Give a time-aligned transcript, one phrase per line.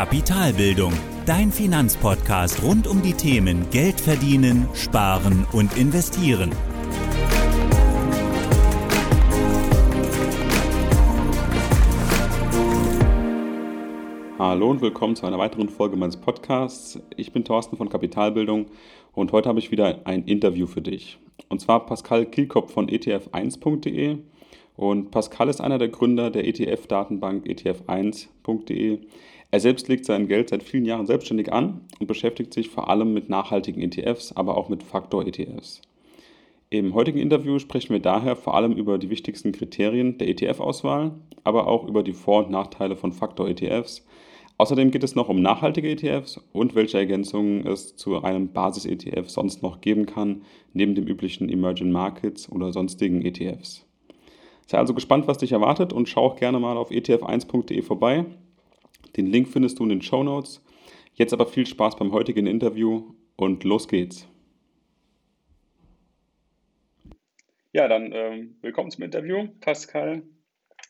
[0.00, 0.94] Kapitalbildung,
[1.26, 6.52] dein Finanzpodcast rund um die Themen Geld verdienen, sparen und investieren.
[14.38, 16.98] Hallo und willkommen zu einer weiteren Folge meines Podcasts.
[17.18, 18.68] Ich bin Thorsten von Kapitalbildung
[19.12, 21.18] und heute habe ich wieder ein Interview für dich.
[21.50, 24.16] Und zwar Pascal Kielkopf von etf1.de.
[24.76, 29.00] Und Pascal ist einer der Gründer der ETF-Datenbank etf1.de.
[29.52, 33.12] Er selbst legt sein Geld seit vielen Jahren selbstständig an und beschäftigt sich vor allem
[33.12, 35.82] mit nachhaltigen ETFs, aber auch mit Faktor-ETFs.
[36.72, 41.66] Im heutigen Interview sprechen wir daher vor allem über die wichtigsten Kriterien der ETF-Auswahl, aber
[41.66, 44.06] auch über die Vor- und Nachteile von Faktor-ETFs.
[44.56, 49.62] Außerdem geht es noch um nachhaltige ETFs und welche Ergänzungen es zu einem Basis-ETF sonst
[49.64, 50.42] noch geben kann,
[50.72, 53.84] neben dem üblichen Emerging Markets oder sonstigen ETFs.
[54.66, 58.26] Sei also gespannt, was dich erwartet und schau auch gerne mal auf etf1.de vorbei.
[59.16, 60.62] Den Link findest du in den Show Notes.
[61.14, 64.26] Jetzt aber viel Spaß beim heutigen Interview und los geht's.
[67.72, 70.22] Ja, dann ähm, willkommen zum Interview, Pascal.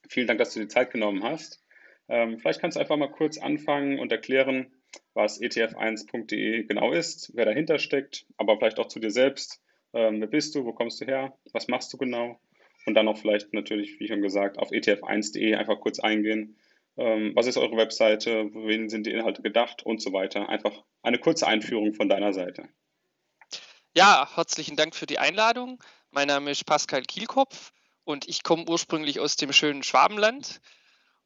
[0.08, 1.62] Vielen Dank, dass du dir Zeit genommen hast.
[2.08, 4.72] Ähm, vielleicht kannst du einfach mal kurz anfangen und erklären,
[5.14, 9.62] was etf1.de genau ist, wer dahinter steckt, aber vielleicht auch zu dir selbst.
[9.92, 12.40] Ähm, wer bist du, wo kommst du her, was machst du genau?
[12.86, 16.56] Und dann auch vielleicht natürlich, wie schon gesagt, auf etf1.de einfach kurz eingehen,
[16.96, 20.48] was ist eure Webseite, wen sind die Inhalte gedacht und so weiter.
[20.48, 22.68] Einfach eine kurze Einführung von deiner Seite.
[23.96, 25.82] Ja, herzlichen Dank für die Einladung.
[26.10, 27.72] Mein Name ist Pascal Kielkopf
[28.04, 30.60] und ich komme ursprünglich aus dem schönen Schwabenland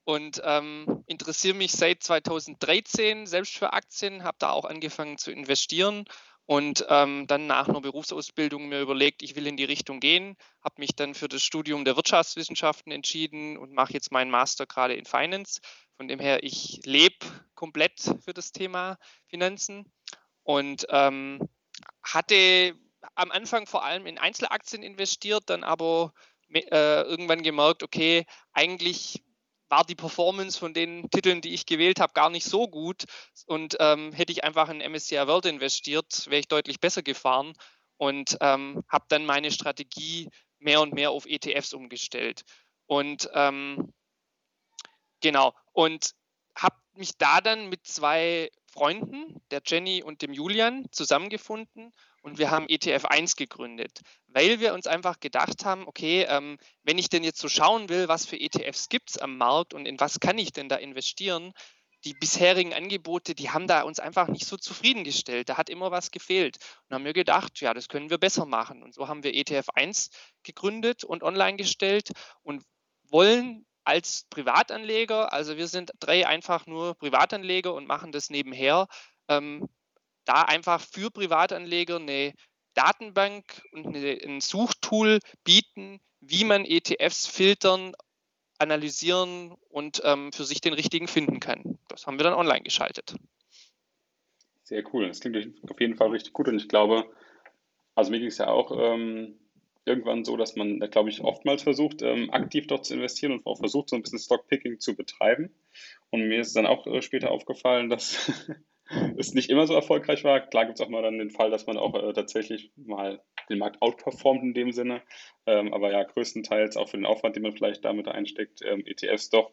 [0.05, 6.05] und ähm, interessiere mich seit 2013 selbst für Aktien, habe da auch angefangen zu investieren
[6.47, 10.75] und ähm, dann nach einer Berufsausbildung mir überlegt, ich will in die Richtung gehen, habe
[10.79, 15.07] mich dann für das Studium der Wirtschaftswissenschaften entschieden und mache jetzt meinen Master gerade in
[15.07, 15.61] Finance.
[15.97, 19.91] Von dem her, ich lebe komplett für das Thema Finanzen
[20.43, 21.49] und ähm,
[22.03, 22.75] hatte
[23.15, 26.13] am Anfang vor allem in Einzelaktien investiert, dann aber
[26.53, 29.23] äh, irgendwann gemerkt, okay, eigentlich
[29.69, 33.05] war die Performance von den Titeln, die ich gewählt habe, gar nicht so gut.
[33.47, 37.55] Und ähm, hätte ich einfach in MSCI World investiert, wäre ich deutlich besser gefahren
[37.97, 42.43] und ähm, habe dann meine Strategie mehr und mehr auf ETFs umgestellt.
[42.87, 43.93] Und ähm,
[45.21, 46.13] genau, und
[46.57, 51.93] habe mich da dann mit zwei Freunden, der Jenny und dem Julian, zusammengefunden
[52.25, 56.97] und wir haben ETF 1 gegründet, weil wir uns einfach gedacht haben, okay, ähm, wenn
[56.97, 60.01] ich denn jetzt so schauen will, was für ETFs gibt es am Markt und in
[60.01, 61.53] was kann ich denn da investieren,
[62.05, 65.49] die bisherigen Angebote, die haben da uns einfach nicht so zufriedengestellt.
[65.49, 66.59] Da hat immer was gefehlt.
[66.89, 68.83] Und haben wir gedacht, ja, das können wir besser machen.
[68.83, 70.11] Und so haben wir ETF 1
[70.43, 72.11] gegründet und online gestellt
[72.43, 72.63] und
[73.11, 78.87] wollen als Privatanleger, also wir sind drei einfach nur Privatanleger und machen das nebenher,
[79.29, 79.69] ähm,
[80.25, 82.33] da einfach für Privatanleger eine
[82.75, 87.95] Datenbank und eine, ein Suchtool bieten, wie man ETFs filtern,
[88.59, 91.79] analysieren und ähm, für sich den richtigen finden kann.
[91.89, 93.15] Das haben wir dann online geschaltet.
[94.63, 95.09] Sehr cool.
[95.09, 95.37] Das klingt
[95.71, 97.05] auf jeden Fall richtig gut und ich glaube,
[97.95, 99.39] also mir ging es ja auch ähm,
[99.85, 103.59] irgendwann so, dass man, glaube ich, oftmals versucht, ähm, aktiv dort zu investieren und auch
[103.59, 105.55] versucht, so ein bisschen Stockpicking zu betreiben.
[106.11, 108.31] Und mir ist dann auch äh, später aufgefallen, dass
[109.19, 110.41] es nicht immer so erfolgreich war.
[110.41, 113.59] Klar gibt es auch mal dann den Fall, dass man auch äh, tatsächlich mal den
[113.59, 115.03] Markt outperformt in dem Sinne.
[115.47, 119.31] Ähm, aber ja, größtenteils auch für den Aufwand, den man vielleicht damit einsteckt, ähm, ETFs
[119.31, 119.53] doch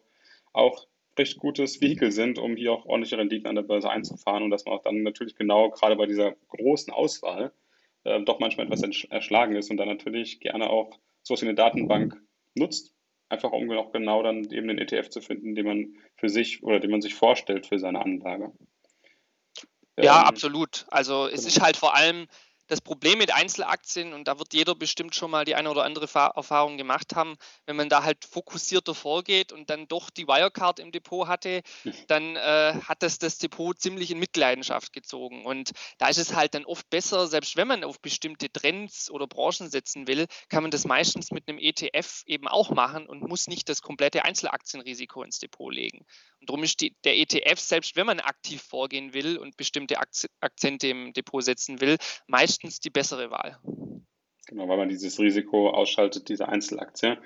[0.52, 0.86] auch
[1.18, 4.64] recht gutes Vehikel sind, um hier auch ordentliche Renditen an der Börse einzufahren und dass
[4.64, 7.52] man auch dann natürlich genau gerade bei dieser großen Auswahl
[8.04, 12.16] äh, doch manchmal etwas erschlagen ist und dann natürlich gerne auch so eine Datenbank
[12.54, 12.94] nutzt,
[13.28, 16.80] einfach um auch genau dann eben den ETF zu finden, den man für sich oder
[16.80, 18.52] den man sich vorstellt für seine Anlage.
[19.98, 20.86] Ja, ähm, absolut.
[20.90, 22.26] Also es ist halt vor allem
[22.72, 26.06] das Problem mit Einzelaktien, und da wird jeder bestimmt schon mal die eine oder andere
[26.06, 30.90] Erfahrung gemacht haben, wenn man da halt fokussierter vorgeht und dann doch die Wirecard im
[30.90, 31.60] Depot hatte,
[32.08, 35.44] dann äh, hat das das Depot ziemlich in Mitleidenschaft gezogen.
[35.44, 39.26] Und da ist es halt dann oft besser, selbst wenn man auf bestimmte Trends oder
[39.26, 43.48] Branchen setzen will, kann man das meistens mit einem ETF eben auch machen und muss
[43.48, 46.06] nicht das komplette Einzelaktienrisiko ins Depot legen.
[46.40, 49.98] Und darum ist die, der ETF, selbst wenn man aktiv vorgehen will und bestimmte
[50.40, 53.58] Akzente im Depot setzen will, meistens meistens die bessere Wahl.
[54.48, 57.18] Genau, weil man dieses Risiko ausschaltet, diese Einzelaktie.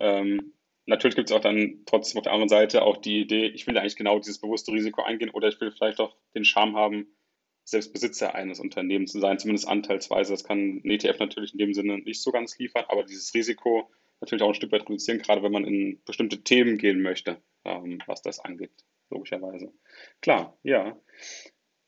[0.00, 0.52] Ähm,
[0.86, 3.78] natürlich gibt es auch dann trotzdem auf der anderen Seite auch die Idee, ich will
[3.78, 7.06] eigentlich genau dieses bewusste Risiko eingehen oder ich will vielleicht auch den Charme haben,
[7.64, 10.32] selbst Besitzer eines Unternehmens zu sein, zumindest anteilsweise.
[10.32, 13.90] Das kann ein ETF natürlich in dem Sinne nicht so ganz liefern, aber dieses Risiko
[14.20, 17.98] natürlich auch ein Stück weit reduzieren, gerade wenn man in bestimmte Themen gehen möchte, ähm,
[18.06, 18.72] was das angeht.
[19.10, 19.72] logischerweise.
[20.20, 20.98] Klar, ja.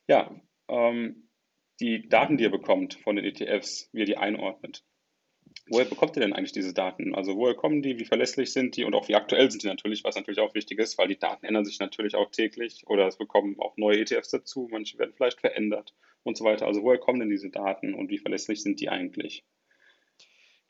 [0.06, 1.25] Ja, ähm,
[1.80, 4.84] die Daten, die ihr bekommt von den ETFs, wie ihr die einordnet.
[5.68, 7.14] Woher bekommt ihr denn eigentlich diese Daten?
[7.14, 10.04] Also woher kommen die, wie verlässlich sind die und auch wie aktuell sind die natürlich,
[10.04, 13.16] was natürlich auch wichtig ist, weil die Daten ändern sich natürlich auch täglich oder es
[13.16, 16.66] bekommen auch neue ETFs dazu, manche werden vielleicht verändert und so weiter.
[16.66, 19.44] Also woher kommen denn diese Daten und wie verlässlich sind die eigentlich?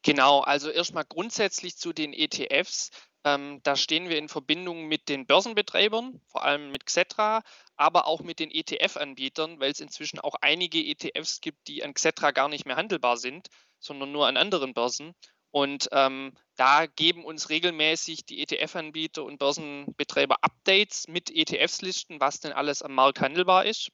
[0.02, 2.90] Genau, also erstmal grundsätzlich zu den ETFs.
[3.26, 7.42] Ähm, da stehen wir in Verbindung mit den Börsenbetreibern, vor allem mit Xetra,
[7.76, 12.30] aber auch mit den ETF-Anbietern, weil es inzwischen auch einige ETFs gibt, die an Xetra
[12.30, 13.48] gar nicht mehr handelbar sind,
[13.80, 15.12] sondern nur an anderen Börsen.
[15.50, 22.52] Und ähm, da geben uns regelmäßig die ETF-Anbieter und Börsenbetreiber Updates mit ETFs-Listen, was denn
[22.52, 23.88] alles am Markt handelbar ist.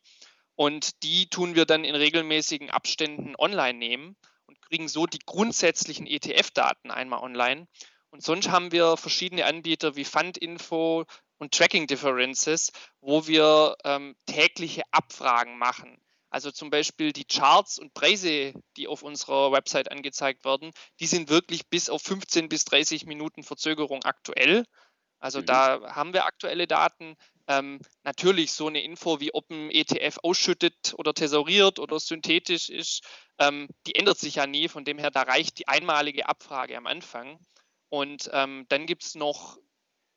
[0.56, 6.06] Und die tun wir dann in regelmäßigen Abständen online nehmen und kriegen so die grundsätzlichen
[6.06, 7.66] ETF-Daten einmal online.
[8.12, 11.06] Und sonst haben wir verschiedene Anbieter wie Fundinfo
[11.38, 12.70] und Tracking Differences,
[13.00, 15.98] wo wir ähm, tägliche Abfragen machen.
[16.28, 21.30] Also zum Beispiel die Charts und Preise, die auf unserer Website angezeigt werden, die sind
[21.30, 24.66] wirklich bis auf 15 bis 30 Minuten Verzögerung aktuell.
[25.18, 25.46] Also mhm.
[25.46, 27.16] da haben wir aktuelle Daten.
[27.48, 33.04] Ähm, natürlich so eine Info, wie ob ein ETF ausschüttet oder thesauriert oder synthetisch ist,
[33.38, 34.68] ähm, die ändert sich ja nie.
[34.68, 37.38] Von dem her, da reicht die einmalige Abfrage am Anfang.
[37.92, 39.58] Und ähm, dann gibt es noch,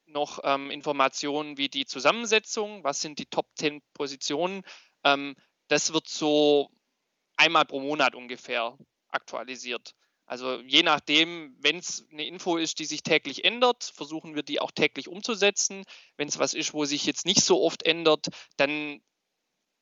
[0.05, 4.61] noch ähm, Informationen wie die Zusammensetzung, was sind die Top 10 Positionen.
[5.03, 5.35] Ähm,
[5.67, 6.69] das wird so
[7.35, 8.77] einmal pro Monat ungefähr
[9.09, 9.93] aktualisiert.
[10.25, 14.61] Also je nachdem, wenn es eine Info ist, die sich täglich ändert, versuchen wir die
[14.61, 15.83] auch täglich umzusetzen.
[16.15, 19.01] Wenn es was ist, wo sich jetzt nicht so oft ändert, dann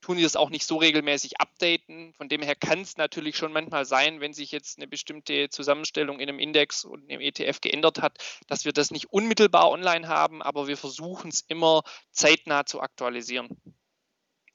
[0.04, 2.14] tun die das auch nicht so regelmäßig updaten.
[2.14, 6.20] Von dem her kann es natürlich schon manchmal sein, wenn sich jetzt eine bestimmte Zusammenstellung
[6.20, 8.18] in einem Index und im ETF geändert hat,
[8.48, 13.50] dass wir das nicht unmittelbar online haben, aber wir versuchen es immer zeitnah zu aktualisieren.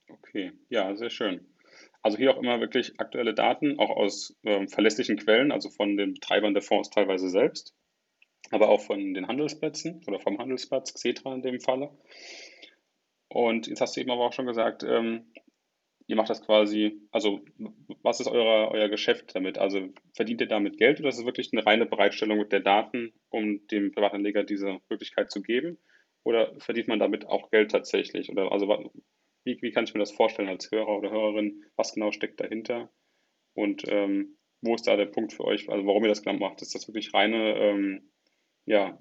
[0.09, 1.47] Okay, ja, sehr schön.
[2.03, 6.15] Also hier auch immer wirklich aktuelle Daten, auch aus ähm, verlässlichen Quellen, also von den
[6.15, 7.75] Betreibern der Fonds teilweise selbst,
[8.51, 11.91] aber auch von den Handelsplätzen oder vom Handelsplatz, Xetra in dem Falle.
[13.29, 15.33] Und jetzt hast du eben aber auch schon gesagt, ähm,
[16.07, 17.41] ihr macht das quasi, also
[18.03, 19.59] was ist euer, euer Geschäft damit?
[19.59, 23.67] Also verdient ihr damit Geld oder ist es wirklich eine reine Bereitstellung der Daten, um
[23.69, 25.79] dem Privatanleger diese Möglichkeit zu geben?
[26.25, 28.31] Oder verdient man damit auch Geld tatsächlich?
[28.31, 28.69] Oder also
[29.45, 31.65] wie, wie kann ich mir das vorstellen als Hörer oder Hörerin?
[31.77, 32.91] Was genau steckt dahinter?
[33.55, 35.69] Und ähm, wo ist da der Punkt für euch?
[35.69, 36.63] Also warum ihr das genau macht?
[36.63, 38.11] Ist das wirklich reine, ähm,
[38.65, 38.99] ja,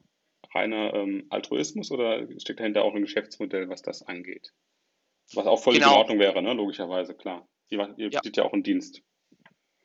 [0.54, 4.54] reiner ähm, Altruismus oder steckt dahinter auch ein Geschäftsmodell, was das angeht?
[5.34, 5.92] Was auch voll genau.
[5.92, 6.54] in Ordnung wäre, ne?
[6.54, 7.48] logischerweise, klar.
[7.70, 8.22] Ihr, ihr ja.
[8.22, 9.02] bietet ja auch einen Dienst.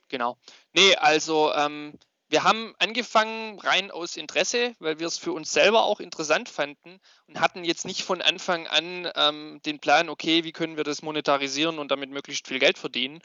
[0.09, 0.39] Genau.
[0.73, 5.85] Nee, also ähm, wir haben angefangen rein aus Interesse, weil wir es für uns selber
[5.85, 10.53] auch interessant fanden und hatten jetzt nicht von Anfang an ähm, den Plan, okay, wie
[10.53, 13.21] können wir das monetarisieren und damit möglichst viel Geld verdienen.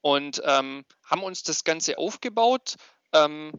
[0.00, 2.76] Und ähm, haben uns das Ganze aufgebaut
[3.12, 3.52] ähm,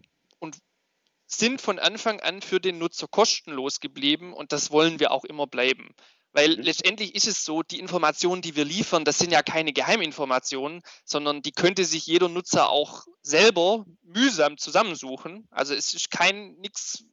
[1.28, 5.46] sind von Anfang an für den Nutzer kostenlos geblieben und das wollen wir auch immer
[5.46, 5.94] bleiben.
[6.32, 6.64] Weil mhm.
[6.64, 11.42] letztendlich ist es so, die Informationen, die wir liefern, das sind ja keine Geheiminformationen, sondern
[11.42, 15.48] die könnte sich jeder Nutzer auch selber mühsam zusammensuchen.
[15.52, 17.04] Also es ist kein nichts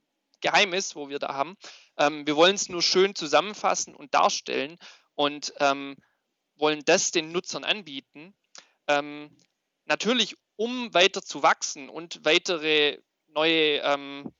[0.41, 1.57] Geheimes, wo wir da haben.
[1.97, 4.79] Ähm, wir wollen es nur schön zusammenfassen und darstellen
[5.15, 5.97] und ähm,
[6.57, 8.35] wollen das den Nutzern anbieten.
[8.87, 9.37] Ähm,
[9.87, 12.99] natürlich, um weiter zu wachsen und weitere
[13.35, 14.33] neue ähm,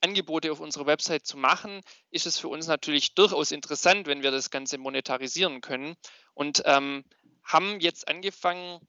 [0.00, 4.30] Angebote auf unserer Website zu machen, ist es für uns natürlich durchaus interessant, wenn wir
[4.30, 5.94] das Ganze monetarisieren können
[6.34, 7.04] und ähm,
[7.42, 8.80] haben jetzt angefangen,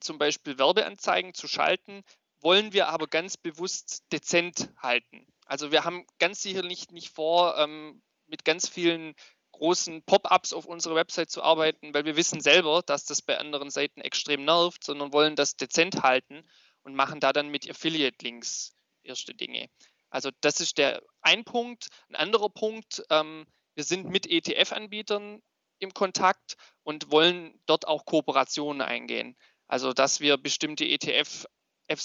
[0.00, 2.02] zum Beispiel Werbeanzeigen zu schalten,
[2.40, 5.26] wollen wir aber ganz bewusst dezent halten.
[5.46, 9.14] Also wir haben ganz sicher nicht, nicht vor, ähm, mit ganz vielen
[9.52, 13.70] großen Pop-ups auf unserer Website zu arbeiten, weil wir wissen selber, dass das bei anderen
[13.70, 16.42] Seiten extrem nervt, sondern wollen das dezent halten
[16.82, 19.68] und machen da dann mit Affiliate-Links erste Dinge.
[20.10, 21.88] Also das ist der ein Punkt.
[22.08, 25.40] Ein anderer Punkt, ähm, wir sind mit ETF-Anbietern
[25.78, 29.36] im Kontakt und wollen dort auch Kooperationen eingehen.
[29.66, 31.46] Also dass wir bestimmte ETFs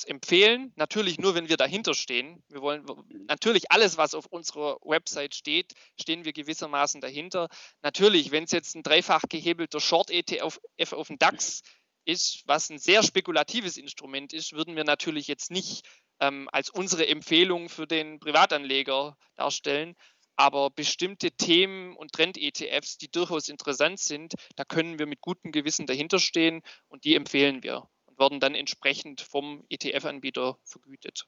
[0.06, 2.44] empfehlen, natürlich nur, wenn wir dahinter stehen.
[2.50, 2.86] Wir wollen
[3.28, 7.48] natürlich alles, was auf unserer Website steht, stehen wir gewissermaßen dahinter.
[7.82, 10.60] Natürlich, wenn es jetzt ein dreifach gehebelter Short-ETF
[10.92, 11.62] auf dem DAX
[12.08, 15.86] ist, was ein sehr spekulatives Instrument ist, würden wir natürlich jetzt nicht
[16.20, 19.96] ähm, als unsere Empfehlung für den Privatanleger darstellen.
[20.36, 25.88] Aber bestimmte Themen und Trend-ETFs, die durchaus interessant sind, da können wir mit gutem Gewissen
[25.88, 31.26] dahinter stehen und die empfehlen wir und werden dann entsprechend vom ETF-Anbieter vergütet.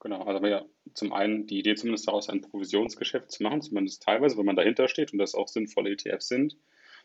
[0.00, 0.64] Genau, also ja
[0.94, 4.88] zum einen die Idee zumindest daraus ein Provisionsgeschäft zu machen, zumindest teilweise, wenn man dahinter
[4.88, 6.56] steht und das auch sinnvolle ETFs sind.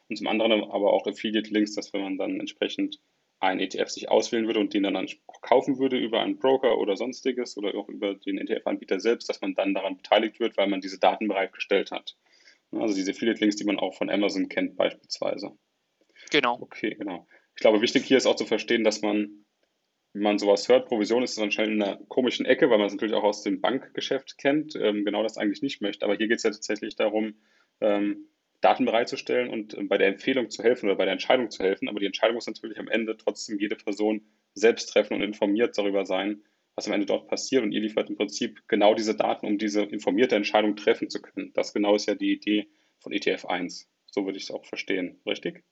[0.10, 3.00] Und zum anderen aber auch Affiliate-Links, dass wenn man dann entsprechend
[3.40, 6.96] einen ETF sich auswählen würde und den dann auch kaufen würde über einen Broker oder
[6.96, 10.82] sonstiges oder auch über den ETF-Anbieter selbst, dass man dann daran beteiligt wird, weil man
[10.82, 12.16] diese Daten bereitgestellt hat.
[12.72, 15.52] Also diese Affiliate-Links, die man auch von Amazon kennt beispielsweise.
[16.32, 16.58] Genau.
[16.62, 17.28] Okay, genau.
[17.56, 19.46] Ich glaube, wichtig hier ist auch zu verstehen, dass man,
[20.14, 22.94] wenn man sowas hört, Provision ist dann schnell in einer komischen Ecke, weil man es
[22.94, 26.06] natürlich auch aus dem Bankgeschäft kennt, ähm, genau das eigentlich nicht möchte.
[26.06, 27.36] Aber hier geht es ja tatsächlich darum,
[27.82, 28.30] ähm,
[28.64, 31.90] Daten bereitzustellen und äh, bei der Empfehlung zu helfen oder bei der Entscheidung zu helfen.
[31.90, 36.06] Aber die Entscheidung muss natürlich am Ende trotzdem jede Person selbst treffen und informiert darüber
[36.06, 36.44] sein,
[36.76, 37.64] was am Ende dort passiert.
[37.64, 41.52] Und ihr liefert im Prinzip genau diese Daten, um diese informierte Entscheidung treffen zu können.
[41.54, 43.90] Das genau ist ja die Idee von ETF 1.
[44.10, 45.64] So würde ich es auch verstehen, richtig?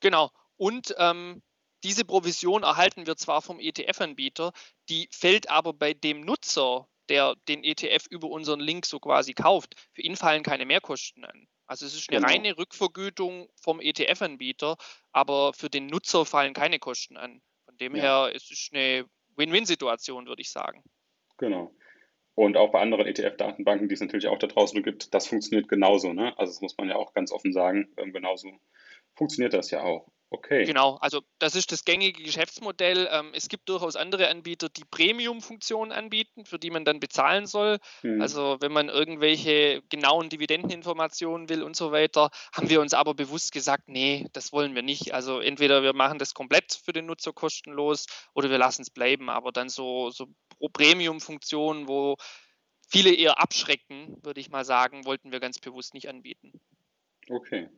[0.00, 0.30] Genau.
[0.56, 1.42] Und ähm,
[1.84, 4.52] diese Provision erhalten wir zwar vom ETF-Anbieter,
[4.88, 9.74] die fällt aber bei dem Nutzer, der den ETF über unseren Link so quasi kauft,
[9.94, 11.46] für ihn fallen keine Mehrkosten an.
[11.66, 12.32] Also es ist eine genau.
[12.32, 14.76] reine Rückvergütung vom ETF-Anbieter,
[15.12, 17.42] aber für den Nutzer fallen keine Kosten an.
[17.64, 18.02] Von dem ja.
[18.26, 19.06] her ist es eine
[19.36, 20.82] Win-Win-Situation, würde ich sagen.
[21.38, 21.74] Genau.
[22.34, 26.12] Und auch bei anderen ETF-Datenbanken, die es natürlich auch da draußen gibt, das funktioniert genauso.
[26.12, 26.38] Ne?
[26.38, 28.50] Also das muss man ja auch ganz offen sagen, ähm, genauso
[29.14, 30.06] funktioniert das ja auch.
[30.28, 30.64] Okay.
[30.64, 33.08] Genau, also das ist das gängige Geschäftsmodell.
[33.12, 37.78] Ähm, es gibt durchaus andere Anbieter, die Premium-Funktionen anbieten, für die man dann bezahlen soll.
[38.02, 38.20] Mhm.
[38.20, 43.52] Also wenn man irgendwelche genauen Dividendeninformationen will und so weiter, haben wir uns aber bewusst
[43.52, 45.14] gesagt, nee, das wollen wir nicht.
[45.14, 49.30] Also entweder wir machen das komplett für den Nutzer kostenlos oder wir lassen es bleiben.
[49.30, 50.26] Aber dann so, so
[50.72, 52.16] Premium-Funktionen, wo
[52.88, 56.52] viele eher abschrecken, würde ich mal sagen, wollten wir ganz bewusst nicht anbieten.
[57.28, 57.68] Okay.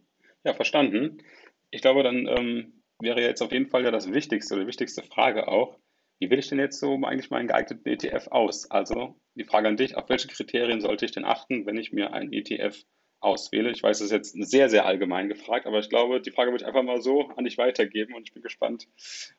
[0.44, 1.22] Ja, verstanden.
[1.70, 5.48] Ich glaube, dann ähm, wäre jetzt auf jeden Fall ja das Wichtigste die wichtigste Frage
[5.48, 5.78] auch,
[6.18, 8.70] wie wähle ich denn jetzt so eigentlich meinen geeigneten ETF aus?
[8.70, 12.12] Also die Frage an dich, auf welche Kriterien sollte ich denn achten, wenn ich mir
[12.12, 12.76] einen ETF
[13.20, 13.70] auswähle?
[13.70, 16.62] Ich weiß, das ist jetzt sehr, sehr allgemein gefragt, aber ich glaube, die Frage würde
[16.62, 18.88] ich einfach mal so an dich weitergeben und ich bin gespannt,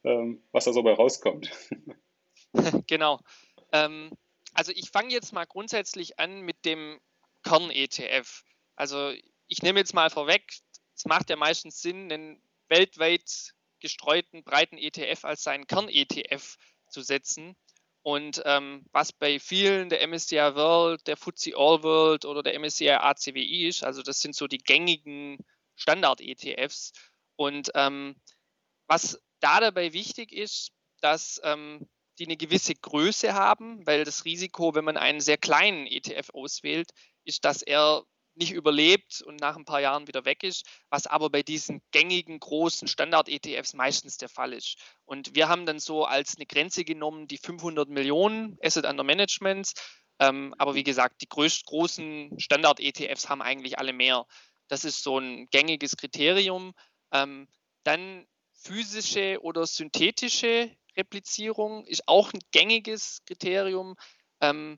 [0.04, 1.52] ähm, was da so bei rauskommt.
[2.88, 3.20] genau.
[3.74, 4.12] Ähm,
[4.54, 7.00] also ich fange jetzt mal grundsätzlich an mit dem
[7.44, 8.44] Kern-ETF.
[8.76, 9.12] Also
[9.48, 10.44] ich nehme jetzt mal vorweg,
[11.00, 16.58] es macht ja meistens Sinn, einen weltweit gestreuten breiten ETF als seinen Kern-ETF
[16.89, 17.56] zu setzen.
[18.01, 22.89] Und ähm, was bei vielen der MSCI World, der FTSE All World oder der MSCI
[22.89, 25.38] ACWI ist, also das sind so die gängigen
[25.77, 26.91] Standard-ETFs.
[27.38, 28.18] Und ähm,
[28.88, 31.88] was da dabei wichtig ist, dass ähm,
[32.18, 36.91] die eine gewisse Größe haben, weil das Risiko, wenn man einen sehr kleinen ETF auswählt,
[37.24, 38.03] ist, dass er
[38.39, 42.39] nicht überlebt und nach ein paar Jahren wieder weg ist, was aber bei diesen gängigen
[42.39, 44.77] großen Standard-ETFs meistens der Fall ist.
[45.05, 49.74] Und wir haben dann so als eine Grenze genommen die 500 Millionen Asset Under Management.
[50.19, 54.25] Ähm, aber wie gesagt, die größt, großen Standard-ETFs haben eigentlich alle mehr.
[54.67, 56.74] Das ist so ein gängiges Kriterium.
[57.12, 57.48] Ähm,
[57.84, 63.96] dann physische oder synthetische Replizierung ist auch ein gängiges Kriterium.
[64.41, 64.77] Ähm,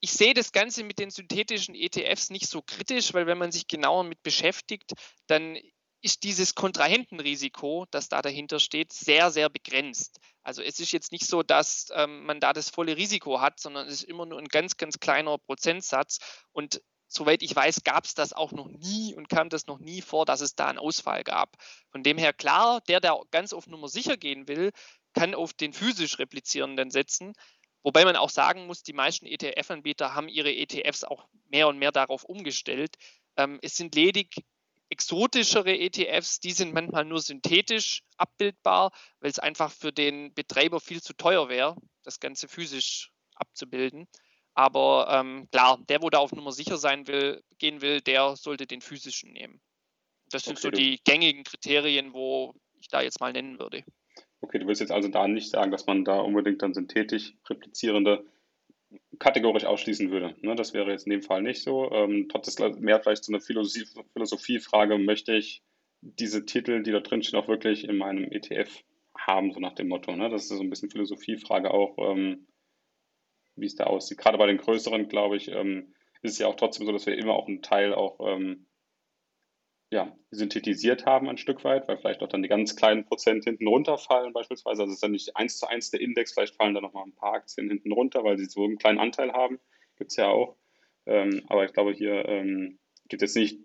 [0.00, 3.66] ich sehe das Ganze mit den synthetischen ETFs nicht so kritisch, weil wenn man sich
[3.66, 4.92] genauer mit beschäftigt,
[5.26, 5.58] dann
[6.00, 10.18] ist dieses Kontrahentenrisiko, das da dahinter steht, sehr, sehr begrenzt.
[10.42, 13.88] Also es ist jetzt nicht so, dass ähm, man da das volle Risiko hat, sondern
[13.88, 16.18] es ist immer nur ein ganz, ganz kleiner Prozentsatz.
[16.52, 20.00] Und soweit ich weiß, gab es das auch noch nie und kam das noch nie
[20.00, 21.56] vor, dass es da einen Ausfall gab.
[21.90, 24.70] Von dem her klar, der, der ganz auf Nummer sicher gehen will,
[25.14, 27.32] kann auf den physisch replizierenden setzen.
[27.82, 31.92] Wobei man auch sagen muss, die meisten ETF-Anbieter haben ihre ETFs auch mehr und mehr
[31.92, 32.96] darauf umgestellt.
[33.36, 34.44] Ähm, es sind ledig
[34.90, 41.02] exotischere ETFs, die sind manchmal nur synthetisch abbildbar, weil es einfach für den Betreiber viel
[41.02, 44.08] zu teuer wäre, das Ganze physisch abzubilden.
[44.54, 48.66] Aber ähm, klar, der, wo da auf Nummer sicher sein will, gehen will, der sollte
[48.66, 49.60] den physischen nehmen.
[50.30, 53.84] Das sind okay, so die gängigen Kriterien, wo ich da jetzt mal nennen würde.
[54.40, 58.24] Okay, du willst jetzt also da nicht sagen, dass man da unbedingt dann synthetisch replizierende
[59.18, 60.34] kategorisch ausschließen würde.
[60.40, 61.90] Ne, das wäre jetzt in dem Fall nicht so.
[61.90, 65.62] Ähm, trotzdem mehr vielleicht so eine Philosophie, Philosophiefrage, möchte ich
[66.00, 68.84] diese Titel, die da drin stehen, auch wirklich in meinem ETF
[69.16, 70.14] haben, so nach dem Motto.
[70.14, 70.30] Ne?
[70.30, 72.46] Das ist so ein bisschen Philosophiefrage auch, ähm,
[73.56, 74.18] wie es da aussieht.
[74.18, 75.92] Gerade bei den größeren, glaube ich, ähm,
[76.22, 78.66] ist es ja auch trotzdem so, dass wir immer auch einen Teil auch ähm,
[79.90, 83.66] ja, synthetisiert haben ein Stück weit, weil vielleicht auch dann die ganz kleinen Prozent hinten
[83.66, 84.82] runterfallen beispielsweise.
[84.82, 87.14] Also es ist dann nicht eins zu eins der Index, vielleicht fallen da nochmal ein
[87.14, 89.58] paar Aktien hinten runter, weil sie so einen kleinen Anteil haben.
[89.96, 90.56] Gibt es ja auch.
[91.06, 92.78] Ähm, aber ich glaube, hier ähm,
[93.08, 93.60] gibt es nicht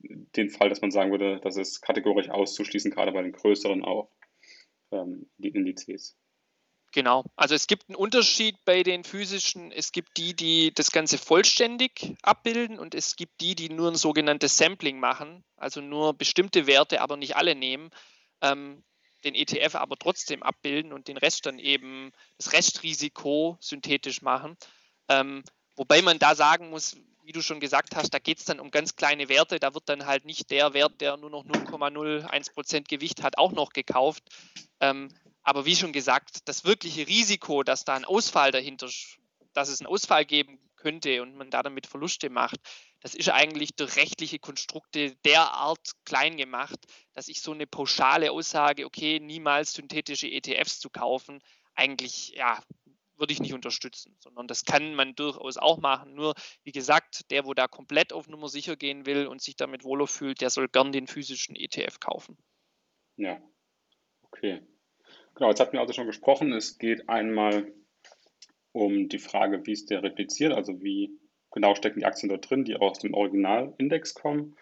[0.00, 4.10] den Fall, dass man sagen würde, das ist kategorisch auszuschließen, gerade bei den größeren auch,
[4.92, 6.16] ähm, die Indizes.
[6.96, 7.26] Genau.
[7.36, 9.70] Also es gibt einen Unterschied bei den physischen.
[9.70, 13.96] Es gibt die, die das Ganze vollständig abbilden und es gibt die, die nur ein
[13.96, 17.90] sogenanntes Sampling machen, also nur bestimmte Werte, aber nicht alle nehmen,
[18.40, 18.82] ähm,
[19.24, 24.56] den ETF aber trotzdem abbilden und den Rest dann eben das Restrisiko synthetisch machen.
[25.10, 25.44] Ähm,
[25.76, 28.70] wobei man da sagen muss, wie du schon gesagt hast, da geht es dann um
[28.70, 29.60] ganz kleine Werte.
[29.60, 33.74] Da wird dann halt nicht der Wert, der nur noch 0,01% Gewicht hat, auch noch
[33.74, 34.22] gekauft.
[34.80, 35.10] Ähm,
[35.46, 38.90] aber wie schon gesagt, das wirkliche Risiko, dass da ein Ausfall dahinter,
[39.52, 42.56] dass es einen Ausfall geben könnte und man da damit Verluste macht,
[42.98, 46.76] das ist eigentlich durch rechtliche Konstrukte derart klein gemacht,
[47.12, 51.40] dass ich so eine pauschale Aussage, okay, niemals synthetische ETFs zu kaufen,
[51.76, 52.60] eigentlich, ja,
[53.14, 56.14] würde ich nicht unterstützen, sondern das kann man durchaus auch machen.
[56.14, 56.34] Nur,
[56.64, 60.08] wie gesagt, der, wo da komplett auf Nummer sicher gehen will und sich damit wohler
[60.08, 62.36] fühlt, der soll gern den physischen ETF kaufen.
[63.16, 63.40] Ja,
[64.22, 64.66] okay.
[65.36, 66.52] Genau, jetzt hatten wir also schon gesprochen.
[66.52, 67.72] Es geht einmal
[68.72, 71.18] um die Frage, wie ist der repliziert, also wie
[71.52, 74.56] genau stecken die Aktien dort drin, die aus dem Originalindex kommen.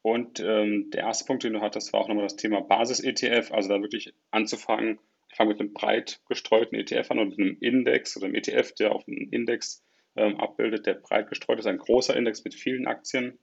[0.00, 3.68] Und ähm, der erste Punkt, den du hattest, war auch nochmal das Thema Basis-ETF, also
[3.68, 4.98] da wirklich anzufangen.
[5.28, 8.92] Ich fange mit einem breit gestreuten ETF an und einem Index oder einem ETF, der
[8.92, 9.84] auf einen Index
[10.16, 13.38] ähm, abbildet, der breit gestreut ist, ein großer Index mit vielen Aktien,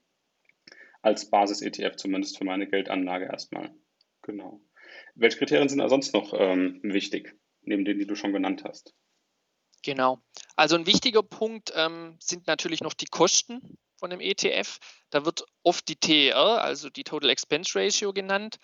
[1.03, 3.69] als Basis-ETF zumindest für meine Geldanlage erstmal.
[4.23, 4.61] Genau.
[5.15, 8.93] Welche Kriterien sind da sonst noch ähm, wichtig, neben denen, die du schon genannt hast?
[9.81, 10.19] Genau.
[10.55, 14.79] Also ein wichtiger Punkt ähm, sind natürlich noch die Kosten von dem ETF.
[15.09, 18.57] Da wird oft die TER, also die Total Expense Ratio genannt.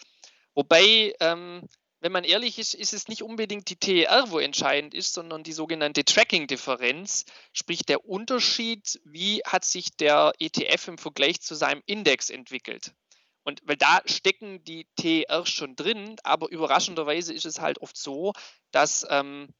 [0.53, 1.67] Wobei, ähm,
[1.99, 5.53] wenn man ehrlich ist, ist es nicht unbedingt die TER, wo entscheidend ist, sondern die
[5.53, 12.29] sogenannte Tracking-Differenz, sprich der Unterschied, wie hat sich der ETF im Vergleich zu seinem Index
[12.29, 12.93] entwickelt.
[13.43, 18.33] Und weil da stecken die TR schon drin, aber überraschenderweise ist es halt oft so,
[18.71, 19.53] dass ähm,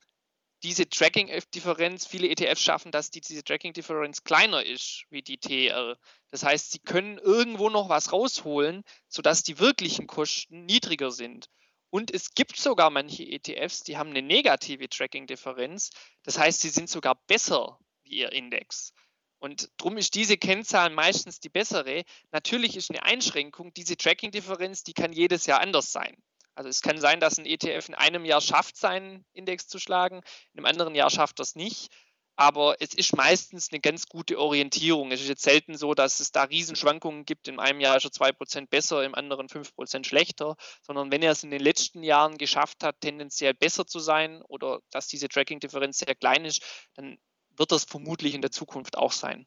[0.63, 5.97] diese Tracking-Differenz, viele ETFs schaffen, dass die, diese Tracking-Differenz kleiner ist wie die TR.
[6.29, 11.47] Das heißt, sie können irgendwo noch was rausholen, sodass die wirklichen Kosten niedriger sind.
[11.89, 15.89] Und es gibt sogar manche ETFs, die haben eine negative Tracking-Differenz.
[16.23, 18.93] Das heißt, sie sind sogar besser wie ihr Index.
[19.41, 22.03] Und darum ist diese Kennzahl meistens die bessere.
[22.31, 26.15] Natürlich ist eine Einschränkung, diese Tracking-Differenz, die kann jedes Jahr anders sein.
[26.53, 30.21] Also es kann sein, dass ein ETF in einem Jahr schafft, seinen Index zu schlagen,
[30.53, 31.91] in einem anderen Jahr schafft das nicht.
[32.35, 35.11] Aber es ist meistens eine ganz gute Orientierung.
[35.11, 37.47] Es ist jetzt selten so, dass es da Riesenschwankungen gibt.
[37.47, 41.43] In einem Jahr ist er 2% besser, im anderen 5% schlechter, sondern wenn er es
[41.43, 46.15] in den letzten Jahren geschafft hat, tendenziell besser zu sein oder dass diese Tracking-Differenz sehr
[46.15, 47.17] klein ist, dann
[47.57, 49.45] wird das vermutlich in der Zukunft auch sein.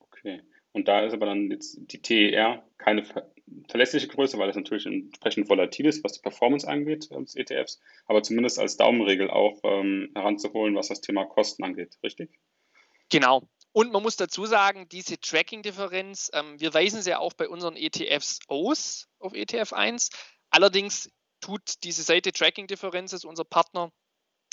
[0.00, 0.42] Okay.
[0.72, 3.04] Und da ist aber dann jetzt die TER keine
[3.68, 7.80] verlässliche Größe, weil es natürlich entsprechend volatil ist, was die Performance angeht ähm, des ETFs,
[8.06, 12.30] aber zumindest als Daumenregel auch ähm, heranzuholen, was das Thema Kosten angeht, richtig?
[13.10, 13.42] Genau.
[13.72, 17.76] Und man muss dazu sagen, diese Tracking-Differenz, ähm, wir weisen sie ja auch bei unseren
[17.76, 20.10] ETFs aus auf ETF 1.
[20.50, 23.90] Allerdings tut diese Seite Tracking-Differences unser Partner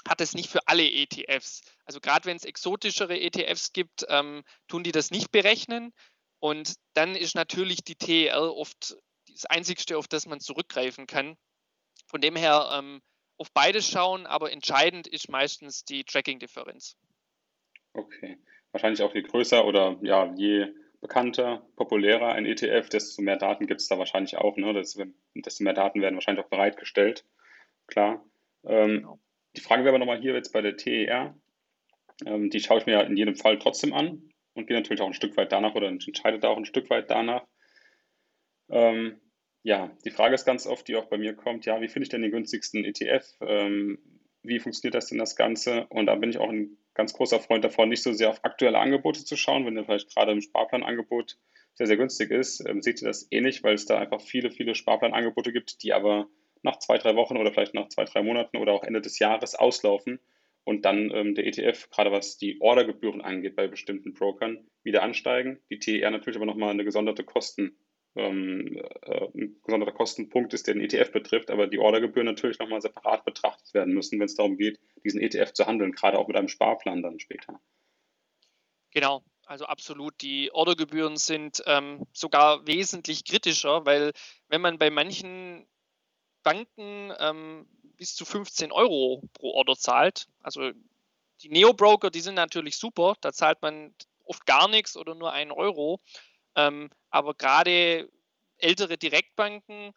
[0.08, 1.62] hat es nicht für alle ETFs.
[1.86, 5.94] Also gerade wenn es exotischere ETFs gibt, ähm, tun die das nicht berechnen.
[6.40, 8.96] Und dann ist natürlich die TER oft
[9.30, 11.38] das Einzigste, auf das man zurückgreifen kann.
[12.08, 13.02] Von dem her ähm,
[13.38, 16.98] auf beides schauen, aber entscheidend ist meistens die Tracking-Differenz.
[17.94, 18.38] Okay.
[18.72, 20.68] Wahrscheinlich auch je größer oder ja, je
[21.02, 24.58] bekannter, populärer ein ETF, desto mehr Daten gibt es da wahrscheinlich auch.
[24.58, 24.74] Ne?
[24.74, 27.26] Desto, desto mehr Daten werden wahrscheinlich auch bereitgestellt.
[27.88, 28.24] Klar.
[28.66, 29.20] Ähm, genau.
[29.56, 31.36] Die Frage wäre aber nochmal hier jetzt bei der TER.
[32.26, 35.08] Ähm, die schaue ich mir ja in jedem Fall trotzdem an und gehe natürlich auch
[35.08, 37.46] ein Stück weit danach oder entscheide da auch ein Stück weit danach.
[38.70, 39.20] Ähm,
[39.64, 42.10] ja, die Frage ist ganz oft, die auch bei mir kommt, ja, wie finde ich
[42.10, 43.26] denn den günstigsten ETF?
[43.42, 44.00] Ähm,
[44.42, 45.86] wie funktioniert das denn das Ganze?
[45.88, 48.80] Und da bin ich auch ein ganz großer Freund davon, nicht so sehr auf aktuelle
[48.80, 51.38] Angebote zu schauen, wenn ihr vielleicht gerade im Sparplanangebot
[51.74, 54.76] sehr, sehr günstig ist, ähm, seht ihr das ähnlich, weil es da einfach viele, viele
[54.76, 56.28] Sparplanangebote gibt, die aber
[56.62, 59.56] nach zwei, drei Wochen oder vielleicht nach zwei, drei Monaten oder auch Ende des Jahres
[59.56, 60.20] auslaufen
[60.64, 65.60] und dann ähm, der ETF, gerade was die Ordergebühren angeht bei bestimmten Brokern, wieder ansteigen.
[65.70, 67.78] Die TER natürlich aber nochmal eine gesonderte Kosten,
[68.16, 72.82] ähm, äh, ein gesonderter Kostenpunkt ist, der den ETF betrifft, aber die Ordergebühren natürlich nochmal
[72.82, 76.38] separat betrachtet werden müssen, wenn es darum geht, diesen ETF zu handeln, gerade auch mit
[76.38, 77.60] einem Sparplan dann später.
[78.92, 80.22] Genau, also absolut.
[80.22, 84.12] Die Ordergebühren sind ähm, sogar wesentlich kritischer, weil
[84.48, 85.68] wenn man bei manchen
[86.44, 90.28] Banken ähm, bis zu 15 Euro pro Order zahlt.
[90.42, 90.72] Also
[91.42, 93.94] die Neo-Broker, die sind natürlich super, da zahlt man
[94.26, 96.00] oft gar nichts oder nur einen Euro.
[96.56, 98.10] Ähm, aber gerade
[98.58, 99.94] ältere Direktbanken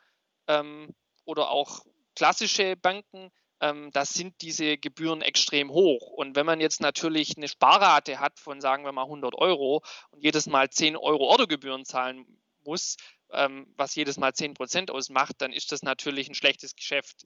[0.46, 6.08] ähm, oder auch klassische Banken, ähm, da sind diese Gebühren extrem hoch.
[6.08, 10.22] Und wenn man jetzt natürlich eine Sparrate hat von, sagen wir mal, 100 Euro und
[10.22, 12.26] jedes Mal 10 Euro Ordergebühren zahlen
[12.64, 12.96] muss,
[13.32, 17.22] ähm, was jedes Mal 10 Prozent ausmacht, dann ist das natürlich ein schlechtes Geschäft.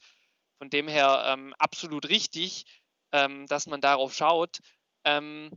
[0.59, 2.65] Von dem her ähm, absolut richtig,
[3.13, 4.59] ähm, dass man darauf schaut.
[5.05, 5.51] Ähm,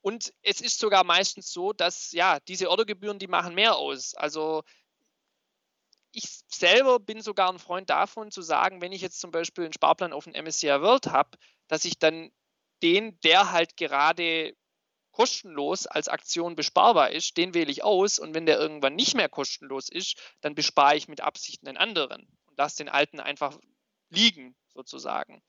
[0.00, 4.14] und es ist sogar meistens so, dass ja, diese Ordergebühren, die machen mehr aus.
[4.14, 4.62] Also
[6.12, 9.72] ich selber bin sogar ein Freund davon zu sagen, wenn ich jetzt zum Beispiel einen
[9.72, 11.38] Sparplan auf den MSCI World habe,
[11.68, 12.30] dass ich dann
[12.82, 14.54] den, der halt gerade
[15.18, 19.28] kostenlos als Aktion besparbar ist, den wähle ich aus und wenn der irgendwann nicht mehr
[19.28, 23.58] kostenlos ist, dann bespare ich mit Absicht einen anderen und lasse den alten einfach
[24.10, 25.42] liegen sozusagen.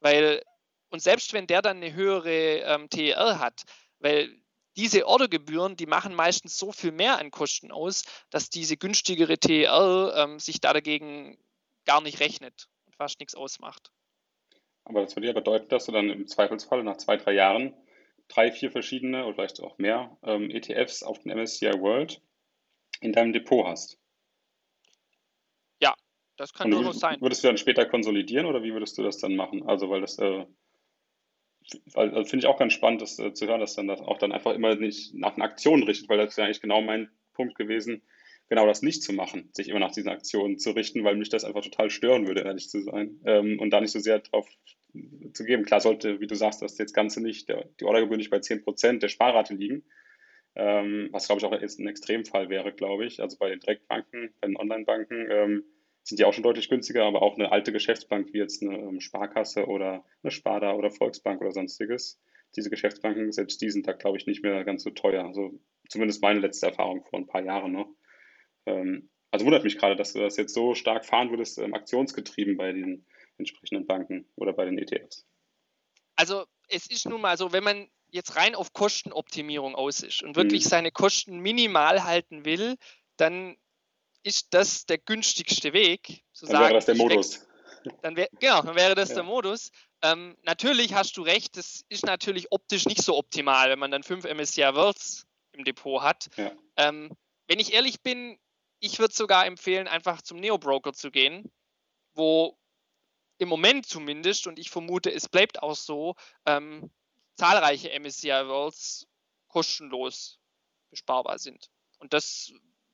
[0.00, 0.42] Weil,
[0.90, 3.62] und selbst wenn der dann eine höhere ähm, TER hat,
[3.98, 4.28] weil
[4.76, 10.12] diese Ordergebühren, die machen meistens so viel mehr an Kosten aus, dass diese günstigere TER
[10.18, 11.38] ähm, sich da dagegen
[11.86, 13.90] gar nicht rechnet und fast nichts ausmacht.
[14.84, 17.74] Aber das würde ja bedeuten, dass du dann im Zweifelsfall nach zwei, drei Jahren
[18.28, 22.20] drei, vier verschiedene oder vielleicht auch mehr ähm, ETFs auf den MSCI World
[23.00, 23.98] in deinem Depot hast.
[25.80, 25.94] Ja,
[26.36, 27.20] das kann durchaus sein.
[27.20, 29.68] Würdest du dann später konsolidieren oder wie würdest du das dann machen?
[29.68, 30.46] Also, weil das äh,
[31.94, 34.32] also finde ich auch ganz spannend, das äh, zu hören, dass dann das auch dann
[34.32, 37.54] einfach immer nicht nach einer Aktion richtet, weil das ist ja eigentlich genau mein Punkt
[37.56, 38.02] gewesen,
[38.48, 41.44] genau das nicht zu machen, sich immer nach diesen Aktionen zu richten, weil mich das
[41.44, 43.20] einfach total stören würde, ehrlich zu sein.
[43.24, 44.46] Ähm, und da nicht so sehr drauf
[45.32, 45.64] zu geben.
[45.64, 48.98] Klar sollte, wie du sagst, das jetzt Ganze nicht, der, die Ordergebühr nicht bei 10%
[48.98, 49.84] der Sparrate liegen,
[50.54, 53.20] ähm, was glaube ich auch ein Extremfall wäre, glaube ich.
[53.20, 55.64] Also bei den Direktbanken, bei den Online-Banken ähm,
[56.04, 59.00] sind die auch schon deutlich günstiger, aber auch eine alte Geschäftsbank wie jetzt eine ähm,
[59.00, 62.20] Sparkasse oder eine Sparda oder Volksbank oder sonstiges.
[62.54, 65.24] Diese Geschäftsbanken, selbst die sind da, glaube ich, nicht mehr ganz so teuer.
[65.24, 67.88] Also zumindest meine letzte Erfahrung vor ein paar Jahren noch.
[68.66, 72.56] Ähm, also wundert mich gerade, dass du das jetzt so stark fahren würdest, ähm, aktionsgetrieben
[72.56, 73.04] bei den
[73.38, 75.26] entsprechenden Banken oder bei den ETFs.
[76.16, 80.36] Also es ist nun mal so, wenn man jetzt rein auf Kostenoptimierung aus ist und
[80.36, 80.68] wirklich mhm.
[80.68, 82.76] seine Kosten minimal halten will,
[83.16, 83.56] dann
[84.22, 86.22] ist das der günstigste Weg.
[86.32, 87.46] Zu dann sagen, wäre das der Modus.
[88.02, 89.16] Dann wär, genau, dann wäre das ja.
[89.16, 89.70] der Modus.
[90.02, 94.02] Ähm, natürlich hast du recht, das ist natürlich optisch nicht so optimal, wenn man dann
[94.02, 96.28] fünf MSCI Worlds im Depot hat.
[96.36, 96.52] Ja.
[96.76, 97.14] Ähm,
[97.46, 98.38] wenn ich ehrlich bin,
[98.80, 101.50] ich würde sogar empfehlen, einfach zum Neo-Broker zu gehen,
[102.14, 102.58] wo
[103.38, 106.14] im Moment zumindest, und ich vermute, es bleibt auch so,
[106.46, 106.90] ähm,
[107.36, 109.06] zahlreiche MSCI Worlds
[109.48, 110.38] kostenlos
[110.90, 111.70] besparbar sind.
[111.98, 112.52] Und das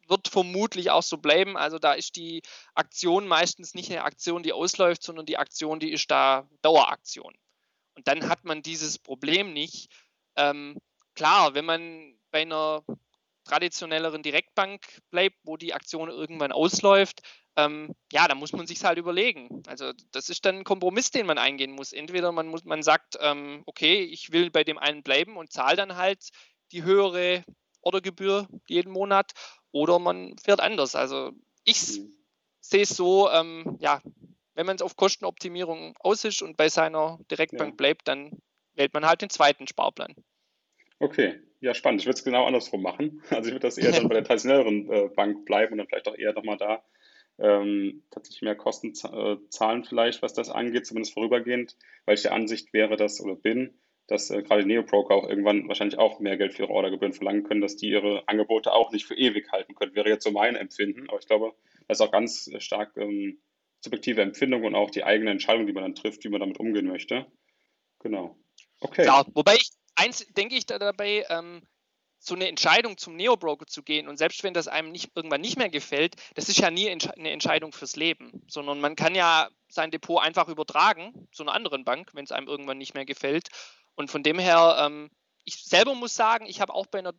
[0.08, 1.56] wird vermutlich auch so bleiben.
[1.56, 2.42] Also da ist die
[2.74, 7.34] Aktion meistens nicht eine Aktion, die ausläuft, sondern die Aktion, die ist da Daueraktion.
[7.94, 9.90] Und dann hat man dieses Problem nicht.
[10.36, 10.78] Ähm,
[11.14, 12.82] klar, wenn man bei einer
[13.44, 17.22] traditionelleren Direktbank bleibt, wo die Aktion irgendwann ausläuft,
[17.56, 19.62] ähm, ja, da muss man sich halt überlegen.
[19.66, 21.92] Also das ist dann ein Kompromiss, den man eingehen muss.
[21.92, 25.76] Entweder man muss, man sagt, ähm, okay, ich will bei dem einen bleiben und zahle
[25.76, 26.28] dann halt
[26.72, 27.44] die höhere
[27.82, 29.32] Ordergebühr jeden Monat,
[29.72, 30.94] oder man fährt anders.
[30.94, 31.32] Also
[31.64, 32.12] ich mhm.
[32.60, 34.02] sehe es so, ähm, ja,
[34.54, 37.76] wenn man es auf Kostenoptimierung aus ist und bei seiner Direktbank ja.
[37.76, 38.30] bleibt, dann
[38.74, 40.14] wählt man halt den zweiten Sparplan.
[40.98, 42.02] Okay, ja, spannend.
[42.02, 43.22] Ich würde es genau andersrum machen.
[43.30, 46.08] Also ich würde das eher dann bei der traditionelleren äh, Bank bleiben und dann vielleicht
[46.08, 46.82] auch eher nochmal da
[47.40, 52.32] ähm, tatsächlich mehr Kosten äh, zahlen vielleicht, was das angeht, zumindest vorübergehend, weil ich der
[52.32, 56.54] Ansicht wäre, dass oder bin, dass äh, gerade Neobroker auch irgendwann wahrscheinlich auch mehr Geld
[56.54, 59.94] für ihre Ordergebühren verlangen können, dass die ihre Angebote auch nicht für ewig halten können.
[59.94, 61.54] Wäre jetzt so mein Empfinden, aber ich glaube,
[61.88, 63.40] das ist auch ganz stark ähm,
[63.80, 66.86] subjektive Empfindung und auch die eigene Entscheidung, die man dann trifft, wie man damit umgehen
[66.86, 67.26] möchte.
[68.00, 68.36] Genau.
[68.80, 69.02] Okay.
[69.02, 71.62] Klar, wobei ich, eins denke ich da dabei, ähm,
[72.22, 75.56] so eine Entscheidung zum Neo-Broker zu gehen und selbst wenn das einem nicht, irgendwann nicht
[75.56, 79.90] mehr gefällt, das ist ja nie eine Entscheidung fürs Leben, sondern man kann ja sein
[79.90, 83.48] Depot einfach übertragen zu einer anderen Bank, wenn es einem irgendwann nicht mehr gefällt.
[83.94, 85.10] Und von dem her, ähm,
[85.44, 87.14] ich selber muss sagen, ich habe auch bei einer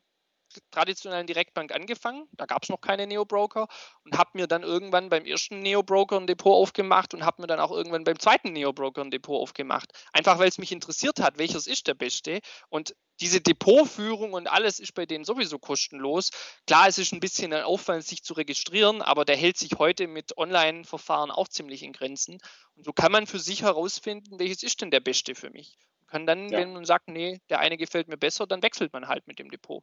[0.72, 2.28] traditionellen Direktbank angefangen.
[2.34, 3.68] Da gab es noch keine Neo-Broker
[4.04, 7.60] und habe mir dann irgendwann beim ersten Neo-Broker ein Depot aufgemacht und habe mir dann
[7.60, 9.92] auch irgendwann beim zweiten Neo-Broker ein Depot aufgemacht.
[10.14, 12.40] Einfach weil es mich interessiert hat, welches ist der beste.
[12.70, 16.32] Und diese Depotführung und alles ist bei denen sowieso kostenlos.
[16.66, 20.08] Klar, es ist ein bisschen ein Aufwand, sich zu registrieren, aber der hält sich heute
[20.08, 22.40] mit Online-Verfahren auch ziemlich in Grenzen.
[22.76, 25.78] Und so kann man für sich herausfinden, welches ist denn der beste für mich
[26.12, 26.60] kann dann, ja.
[26.60, 29.50] wenn man sagt, nee, der eine gefällt mir besser, dann wechselt man halt mit dem
[29.50, 29.82] Depot.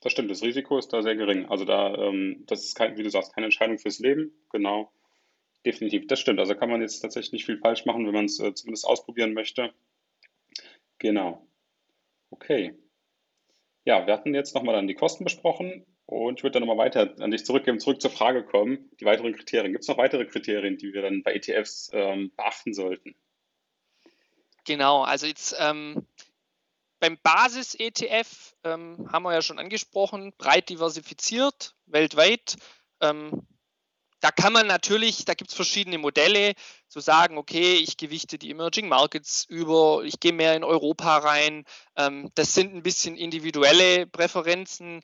[0.00, 1.46] Das stimmt, das Risiko ist da sehr gering.
[1.46, 4.32] Also da, ähm, das ist kein, wie du sagst, keine Entscheidung fürs Leben.
[4.50, 4.90] Genau.
[5.66, 6.40] Definitiv, das stimmt.
[6.40, 9.34] Also kann man jetzt tatsächlich nicht viel falsch machen, wenn man es äh, zumindest ausprobieren
[9.34, 9.74] möchte.
[10.98, 11.46] Genau.
[12.30, 12.74] Okay.
[13.84, 17.14] Ja, wir hatten jetzt nochmal dann die Kosten besprochen und ich würde dann nochmal weiter
[17.20, 19.72] an dich zurückgeben, zurück zur Frage kommen, die weiteren Kriterien.
[19.72, 23.14] Gibt es noch weitere Kriterien, die wir dann bei ETFs ähm, beachten sollten?
[24.64, 26.06] Genau, also jetzt ähm,
[27.00, 32.56] beim Basis-ETF ähm, haben wir ja schon angesprochen, breit diversifiziert, weltweit.
[33.00, 33.46] Ähm,
[34.20, 36.52] da kann man natürlich, da gibt es verschiedene Modelle,
[36.88, 41.64] zu sagen, okay, ich gewichte die Emerging Markets über, ich gehe mehr in Europa rein.
[41.96, 45.00] Ähm, das sind ein bisschen individuelle Präferenzen,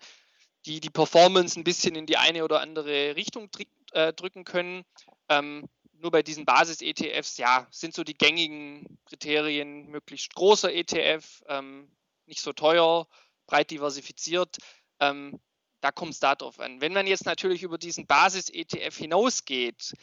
[0.67, 3.49] die die Performance ein bisschen in die eine oder andere Richtung
[3.93, 4.85] äh, drücken können.
[5.31, 5.67] Ähm,
[6.01, 11.91] nur bei diesen Basis-ETFs, ja, sind so die gängigen Kriterien, möglichst großer ETF, ähm,
[12.27, 13.07] nicht so teuer,
[13.47, 14.59] breit diversifiziert.
[15.01, 15.41] Ähm,
[15.81, 16.81] da kommt es darauf an.
[16.81, 19.95] Wenn man jetzt natürlich über diesen Basis-ETF hinausgeht,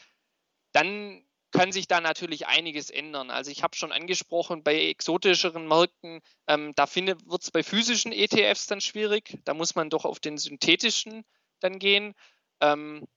[0.72, 3.30] dann kann sich da natürlich einiges ändern.
[3.30, 8.68] Also ich habe schon angesprochen, bei exotischeren Märkten, ähm, da wird es bei physischen ETFs
[8.68, 9.40] dann schwierig.
[9.46, 11.24] Da muss man doch auf den synthetischen
[11.60, 12.16] dann gehen.
[12.60, 13.08] Ähm,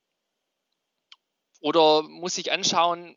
[1.60, 3.16] oder muss sich anschauen,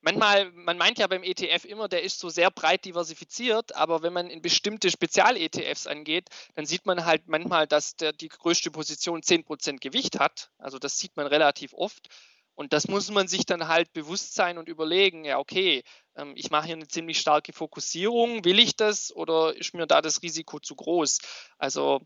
[0.00, 4.12] manchmal, man meint ja beim ETF immer, der ist so sehr breit diversifiziert, aber wenn
[4.12, 9.22] man in bestimmte Spezial-ETFs angeht, dann sieht man halt manchmal, dass der die größte Position
[9.22, 10.50] 10% Gewicht hat.
[10.58, 12.08] Also das sieht man relativ oft.
[12.54, 15.84] Und das muss man sich dann halt bewusst sein und überlegen, ja, okay,
[16.16, 20.02] ähm, ich mache hier eine ziemlich starke Fokussierung, will ich das oder ist mir da
[20.02, 21.18] das Risiko zu groß?
[21.58, 22.00] Also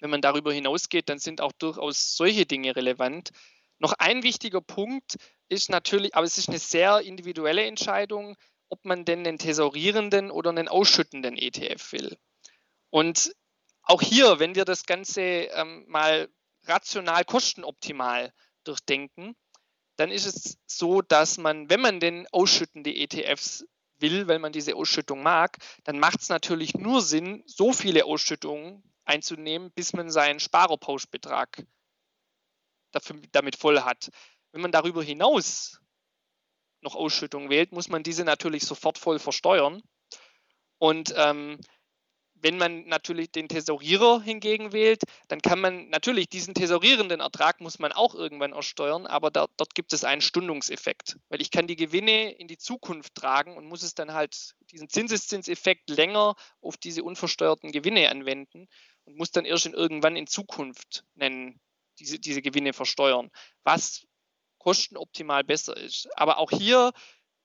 [0.00, 3.30] wenn man darüber hinausgeht, dann sind auch durchaus solche Dinge relevant.
[3.78, 5.16] Noch ein wichtiger Punkt
[5.48, 8.36] ist natürlich, aber es ist eine sehr individuelle Entscheidung,
[8.68, 12.16] ob man denn einen tesorierenden oder einen ausschüttenden ETF will.
[12.90, 13.34] Und
[13.82, 16.28] auch hier, wenn wir das Ganze ähm, mal
[16.64, 18.32] rational kostenoptimal
[18.64, 19.36] durchdenken,
[19.96, 23.66] dann ist es so, dass man, wenn man denn ausschüttende ETFs
[23.98, 28.82] will, weil man diese Ausschüttung mag, dann macht es natürlich nur Sinn, so viele Ausschüttungen
[29.04, 31.64] einzunehmen, bis man seinen Sparerpauschbetrag
[32.94, 34.10] dafür, damit voll hat.
[34.52, 35.80] Wenn man darüber hinaus
[36.80, 39.82] noch Ausschüttung wählt, muss man diese natürlich sofort voll versteuern.
[40.78, 41.58] Und ähm,
[42.44, 47.78] wenn man natürlich den Tesorierer hingegen wählt, dann kann man natürlich diesen tesorierenden Ertrag muss
[47.78, 51.76] man auch irgendwann ersteuern, aber da, dort gibt es einen Stundungseffekt, weil ich kann die
[51.76, 57.02] Gewinne in die Zukunft tragen und muss es dann halt diesen Zinseszinseffekt länger auf diese
[57.02, 58.68] unversteuerten Gewinne anwenden
[59.04, 61.58] und muss dann erst in irgendwann in Zukunft nennen,
[61.98, 63.30] diese, diese Gewinne versteuern,
[63.62, 64.06] was
[64.58, 66.08] kostenoptimal besser ist.
[66.16, 66.92] Aber auch hier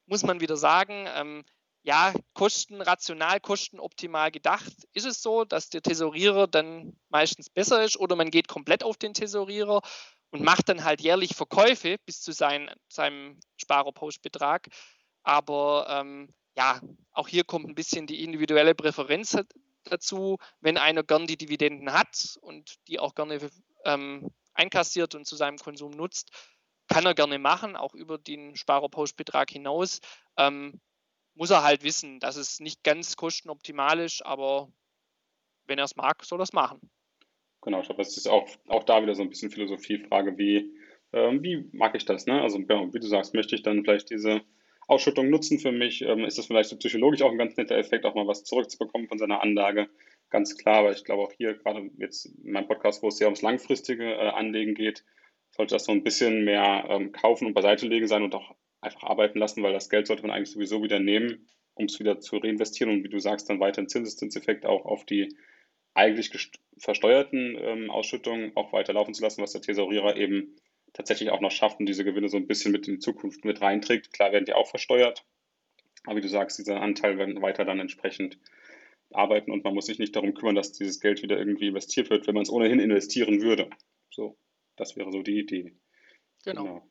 [0.06, 1.44] muss man wieder sagen, ähm,
[1.84, 7.98] ja, Kosten rational, kostenoptimal gedacht ist es so, dass der Tesorierer dann meistens besser ist
[7.98, 9.82] oder man geht komplett auf den Tesorierer
[10.32, 14.68] und macht dann halt jährlich Verkäufe bis zu sein, seinem Sparerpauschbetrag.
[15.24, 16.82] Aber ähm, ja,
[17.12, 19.38] auch hier kommt ein bisschen die individuelle Präferenz
[19.86, 20.38] dazu.
[20.60, 23.40] Wenn einer gern die Dividenden hat und die auch gerne
[23.86, 26.32] ähm, einkassiert und zu seinem Konsum nutzt,
[26.88, 30.02] kann er gerne machen, auch über den Sparerpauschbetrag hinaus.
[30.38, 30.80] Ähm,
[31.36, 34.70] muss er halt wissen, dass es nicht ganz kostenoptimal ist, aber
[35.68, 36.82] wenn er es mag, soll er es machen.
[37.62, 40.74] Genau, ich glaube, das ist auch, auch da wieder so ein bisschen Philosophiefrage, wie,
[41.14, 42.26] ähm, wie mag ich das?
[42.26, 42.42] Ne?
[42.42, 44.42] Also genau, wie du sagst, möchte ich dann vielleicht diese
[44.88, 46.02] Ausschüttung nutzen für mich?
[46.02, 49.08] Ähm, ist das vielleicht so psychologisch auch ein ganz netter Effekt, auch mal was zurückzubekommen
[49.08, 49.90] von seiner Anlage?
[50.30, 53.28] Ganz klar, aber ich glaube auch hier, gerade jetzt in meinem Podcast, wo es sehr
[53.28, 55.04] ums langfristige äh, Anlegen geht,
[55.52, 59.04] sollte das so ein bisschen mehr ähm, kaufen und beiseite legen sein und auch einfach
[59.04, 62.38] arbeiten lassen, weil das Geld sollte man eigentlich sowieso wieder nehmen, um es wieder zu
[62.38, 65.36] reinvestieren und wie du sagst, dann weiter einen Zinseszinseffekt auch auf die
[65.96, 66.32] eigentlich
[66.78, 70.56] versteuerten ähm, Ausschüttungen auch weiterlaufen zu lassen, was der Tesorierer eben
[70.94, 73.62] tatsächlich auch noch schafft und diese Gewinne so ein bisschen mit in die Zukunft mit
[73.62, 74.14] reinträgt.
[74.14, 75.26] Klar werden die auch versteuert,
[76.06, 78.38] aber wie du sagst, dieser Anteil werden weiter dann entsprechend
[79.12, 82.28] arbeiten und man muss sich nicht darum kümmern, dass dieses Geld wieder irgendwie investiert wird,
[82.28, 83.70] wenn man es ohnehin investieren würde.
[84.10, 84.38] So,
[84.76, 85.74] das wäre so die Idee.
[86.46, 86.64] Genau.
[86.64, 86.90] genau.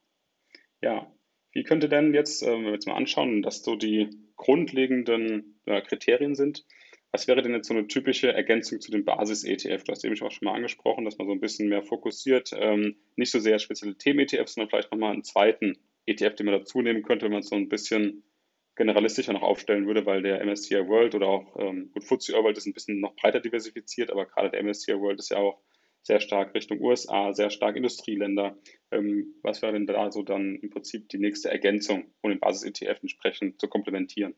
[0.81, 1.12] Ja,
[1.52, 5.81] wie könnte denn jetzt, äh, wenn wir jetzt mal anschauen, dass so die grundlegenden äh,
[5.81, 6.64] Kriterien sind,
[7.11, 9.83] was wäre denn jetzt so eine typische Ergänzung zu dem Basis-ETF?
[9.85, 12.96] Du hast eben auch schon mal angesprochen, dass man so ein bisschen mehr fokussiert, ähm,
[13.16, 17.02] nicht so sehr spezielle Themen-ETFs, sondern vielleicht nochmal einen zweiten ETF, den man dazu nehmen
[17.02, 18.24] könnte, wenn man es so ein bisschen
[18.78, 22.66] generalistischer noch aufstellen würde, weil der MSCI World oder auch ähm, gut, FTSE World ist
[22.66, 25.60] ein bisschen noch breiter diversifiziert, aber gerade der MSCI World ist ja auch
[26.02, 28.56] sehr stark Richtung USA, sehr stark Industrieländer.
[28.90, 33.00] Ähm, was wäre denn da so dann im Prinzip die nächste Ergänzung, um den Basis-ETF
[33.02, 34.34] entsprechend zu komplementieren?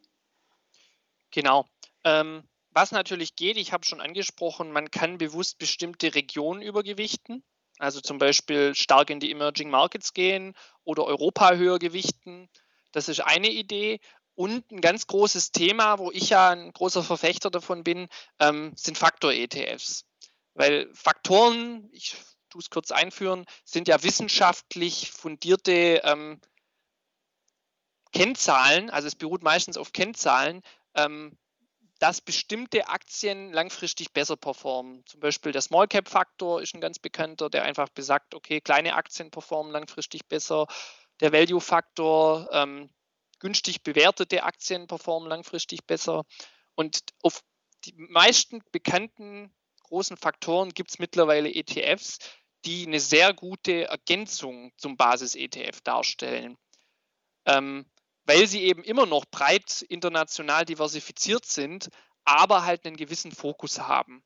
[1.31, 1.67] Genau.
[2.05, 7.45] Ähm, was natürlich geht, ich habe schon angesprochen, man kann bewusst bestimmte Regionen übergewichten.
[7.79, 12.49] Also zum Beispiel stark in die Emerging Markets gehen oder Europa höher gewichten.
[12.93, 14.01] Das ist eine Idee.
[14.35, 18.97] Und ein ganz großes Thema, wo ich ja ein großer Verfechter davon bin, ähm, sind
[18.97, 20.07] Faktor-ETFs.
[20.55, 22.17] Weil Faktoren, ich
[22.49, 26.41] tue es kurz einführen, sind ja wissenschaftlich fundierte ähm,
[28.13, 30.63] Kennzahlen, also es beruht meistens auf Kennzahlen,
[30.95, 31.39] ähm,
[32.01, 35.05] dass bestimmte Aktien langfristig besser performen.
[35.07, 38.95] Zum Beispiel der Small Cap Faktor ist ein ganz bekannter, der einfach besagt, okay, kleine
[38.95, 40.67] Aktien performen langfristig besser.
[41.21, 42.89] Der Value Faktor, ähm,
[43.41, 46.25] günstig bewertete Aktien performen langfristig besser.
[46.75, 47.43] Und auf
[47.85, 52.19] die meisten bekannten großen Faktoren gibt es mittlerweile ETFs,
[52.65, 56.57] die eine sehr gute Ergänzung zum Basis-ETF darstellen.
[57.47, 57.91] Ähm,
[58.25, 61.89] weil sie eben immer noch breit international diversifiziert sind,
[62.25, 64.23] aber halt einen gewissen Fokus haben.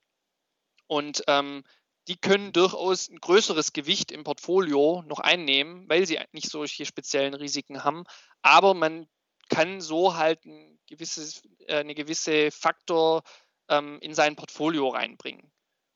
[0.87, 1.64] Und ähm,
[2.09, 7.35] die können durchaus ein größeres Gewicht im Portfolio noch einnehmen, weil sie nicht solche speziellen
[7.35, 8.05] Risiken haben.
[8.43, 9.07] Aber man
[9.49, 13.23] kann so halt ein gewisses, äh, eine gewisse Faktor
[13.69, 15.51] ähm, in sein Portfolio reinbringen.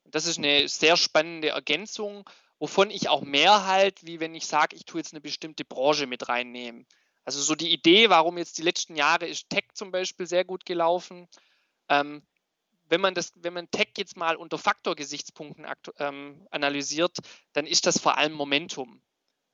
[0.04, 4.74] Das ist eine sehr spannende Ergänzung, wovon ich auch mehr halt, wie wenn ich sage,
[4.74, 6.86] ich tue jetzt eine bestimmte Branche mit reinnehmen.
[7.24, 10.64] Also so die Idee, warum jetzt die letzten Jahre ist Tech zum Beispiel sehr gut
[10.64, 11.28] gelaufen.
[11.90, 12.22] Ähm,
[12.88, 15.66] wenn man das, wenn man Tech jetzt mal unter Faktorgesichtspunkten
[15.98, 17.16] ähm, analysiert,
[17.52, 19.02] dann ist das vor allem Momentum.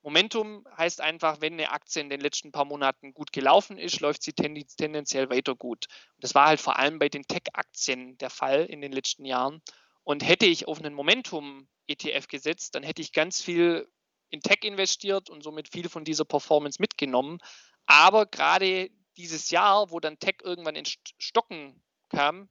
[0.03, 4.23] Momentum heißt einfach, wenn eine Aktie in den letzten paar Monaten gut gelaufen ist, läuft
[4.23, 5.87] sie tendenziell weiter gut.
[6.17, 9.63] Und das war halt vor allem bei den Tech-Aktien der Fall in den letzten Jahren.
[10.03, 13.89] Und hätte ich auf einen Momentum-ETF gesetzt, dann hätte ich ganz viel
[14.29, 17.39] in Tech investiert und somit viel von dieser Performance mitgenommen.
[17.87, 20.85] Aber gerade dieses Jahr, wo dann Tech irgendwann in
[21.19, 22.51] Stocken kam,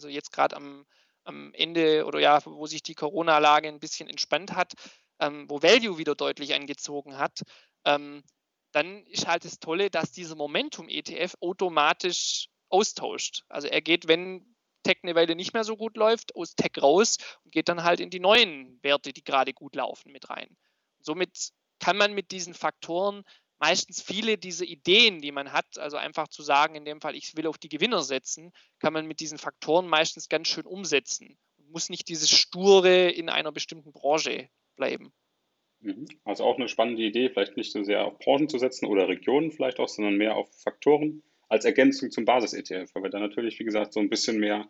[0.00, 0.86] also jetzt gerade am,
[1.24, 4.72] am Ende oder ja, wo sich die Corona-Lage ein bisschen entspannt hat,
[5.18, 7.42] ähm, wo Value wieder deutlich angezogen hat,
[7.84, 8.22] ähm,
[8.72, 13.42] dann ist halt das Tolle, dass dieser Momentum-ETF automatisch austauscht.
[13.48, 17.18] Also er geht, wenn Tech eine Weile nicht mehr so gut läuft, aus Tech raus
[17.44, 20.56] und geht dann halt in die neuen Werte, die gerade gut laufen, mit rein.
[21.00, 23.24] Somit kann man mit diesen Faktoren
[23.60, 27.36] meistens viele dieser Ideen, die man hat, also einfach zu sagen, in dem Fall, ich
[27.36, 31.38] will auf die Gewinner setzen, kann man mit diesen Faktoren meistens ganz schön umsetzen.
[31.58, 35.12] Man muss nicht dieses Sture in einer bestimmten Branche bleiben.
[35.80, 36.06] Mhm.
[36.24, 39.52] Also auch eine spannende Idee, vielleicht nicht so sehr auf Branchen zu setzen oder Regionen
[39.52, 43.64] vielleicht auch, sondern mehr auf Faktoren als Ergänzung zum Basis-ETF, weil wir dann natürlich, wie
[43.64, 44.68] gesagt, so ein bisschen mehr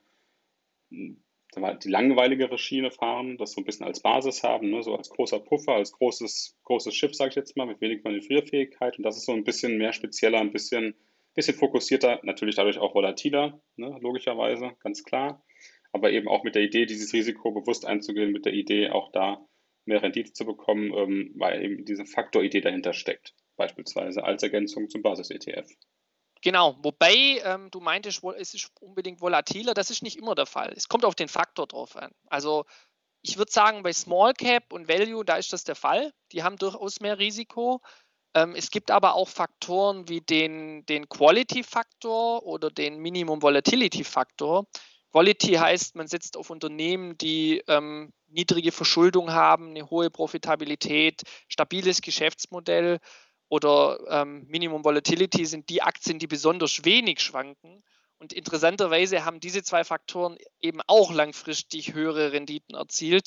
[1.57, 5.41] die langweiligere Schiene fahren, das so ein bisschen als Basis haben, ne, so als großer
[5.41, 8.97] Puffer, als großes, großes Schiff, sage ich jetzt mal, mit wenig Manövrierfähigkeit.
[8.99, 10.95] Und das ist so ein bisschen mehr spezieller, ein bisschen,
[11.35, 15.45] bisschen fokussierter, natürlich dadurch auch volatiler, ne, logischerweise, ganz klar.
[15.93, 19.45] Aber eben auch mit der Idee, dieses Risiko bewusst einzugehen, mit der Idee, auch da
[19.87, 25.03] mehr Rendite zu bekommen, ähm, weil eben diese Faktoridee dahinter steckt, beispielsweise als Ergänzung zum
[25.03, 25.69] Basis-ETF.
[26.43, 30.73] Genau, wobei ähm, du meintest, es ist unbedingt volatiler, das ist nicht immer der Fall.
[30.75, 32.11] Es kommt auf den Faktor drauf an.
[32.27, 32.65] Also
[33.23, 36.13] ich würde sagen, bei Small Cap und Value, da ist das der Fall.
[36.33, 37.83] Die haben durchaus mehr Risiko.
[38.35, 44.67] Ähm, es gibt aber auch Faktoren wie den, den Quality-Faktor oder den Minimum Volatility-Faktor.
[45.13, 52.01] Quality heißt, man setzt auf Unternehmen, die ähm, niedrige Verschuldung haben, eine hohe Profitabilität, stabiles
[52.01, 53.01] Geschäftsmodell
[53.51, 57.83] oder ähm, Minimum Volatility sind die Aktien, die besonders wenig schwanken.
[58.19, 63.27] Und interessanterweise haben diese zwei Faktoren eben auch langfristig höhere Renditen erzielt.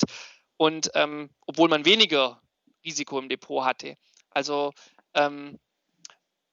[0.56, 2.40] Und ähm, obwohl man weniger
[2.86, 3.96] Risiko im Depot hatte.
[4.30, 4.72] Also
[5.12, 5.58] ähm,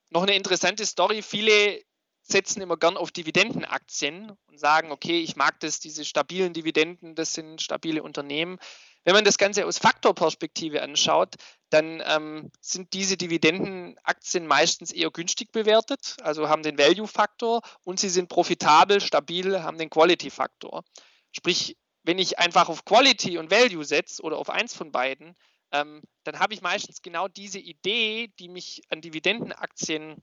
[0.10, 1.22] noch eine interessante Story.
[1.22, 1.82] Viele
[2.24, 7.34] setzen immer gern auf Dividendenaktien und sagen, okay, ich mag das, diese stabilen Dividenden, das
[7.34, 8.60] sind stabile Unternehmen.
[9.06, 11.36] Wenn man das Ganze aus Faktorperspektive anschaut,
[11.72, 18.10] dann ähm, sind diese Dividendenaktien meistens eher günstig bewertet, also haben den Value-Faktor und sie
[18.10, 20.84] sind profitabel, stabil, haben den Quality-Faktor.
[21.32, 25.36] Sprich, wenn ich einfach auf Quality und Value setze oder auf eins von beiden,
[25.72, 30.22] ähm, dann habe ich meistens genau diese Idee, die mich an Dividendenaktien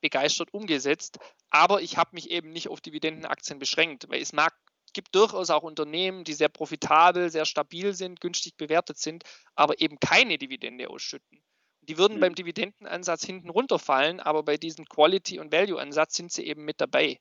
[0.00, 4.52] begeistert umgesetzt, aber ich habe mich eben nicht auf Dividendenaktien beschränkt, weil es mag
[4.92, 9.24] gibt durchaus auch Unternehmen, die sehr profitabel, sehr stabil sind, günstig bewertet sind,
[9.54, 11.42] aber eben keine Dividende ausschütten.
[11.82, 12.20] Die würden mhm.
[12.20, 17.18] beim Dividendenansatz hinten runterfallen, aber bei diesem Quality- und Value-Ansatz sind sie eben mit dabei.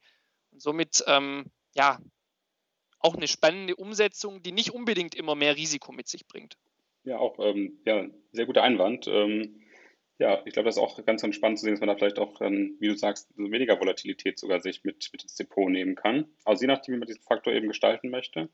[0.52, 2.00] Und somit, ähm, ja,
[3.00, 6.58] auch eine spannende Umsetzung, die nicht unbedingt immer mehr Risiko mit sich bringt.
[7.04, 9.08] Ja, auch ähm, ja, sehr guter Einwand.
[9.08, 9.61] Ähm,
[10.22, 12.42] ja, ich glaube, das ist auch ganz, spannend zu sehen, dass man da vielleicht auch,
[12.42, 16.26] ähm, wie du sagst, so weniger Volatilität sogar sich mit, mit ins Depot nehmen kann.
[16.46, 18.48] Also je nachdem, wie man diesen Faktor eben gestalten möchte.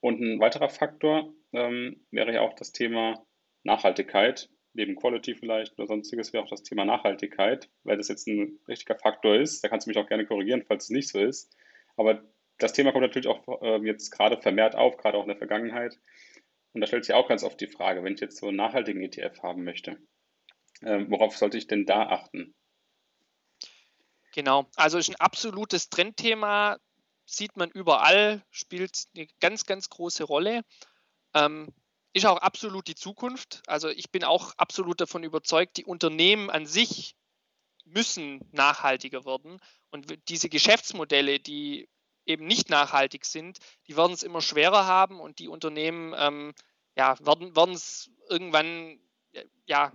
[0.00, 3.26] Und ein weiterer Faktor ähm, wäre ja auch das Thema
[3.62, 8.58] Nachhaltigkeit, neben Quality vielleicht oder sonstiges wäre auch das Thema Nachhaltigkeit, weil das jetzt ein
[8.66, 9.62] richtiger Faktor ist.
[9.62, 11.54] Da kannst du mich auch gerne korrigieren, falls es nicht so ist.
[11.98, 12.24] Aber
[12.56, 15.98] das Thema kommt natürlich auch äh, jetzt gerade vermehrt auf, gerade auch in der Vergangenheit.
[16.72, 19.02] Und da stellt sich auch ganz oft die Frage, wenn ich jetzt so einen nachhaltigen
[19.02, 19.98] ETF haben möchte,
[20.84, 22.54] ähm, worauf sollte ich denn da achten?
[24.34, 26.78] Genau, also ist ein absolutes Trendthema,
[27.26, 30.64] sieht man überall, spielt eine ganz, ganz große Rolle.
[31.34, 31.72] Ähm,
[32.14, 33.62] ist auch absolut die Zukunft.
[33.66, 37.14] Also ich bin auch absolut davon überzeugt, die Unternehmen an sich
[37.84, 39.60] müssen nachhaltiger werden.
[39.90, 41.88] Und diese Geschäftsmodelle, die
[42.24, 43.58] eben nicht nachhaltig sind,
[43.88, 46.54] die werden es immer schwerer haben und die Unternehmen ähm,
[46.96, 48.98] ja, werden es irgendwann
[49.66, 49.92] ja,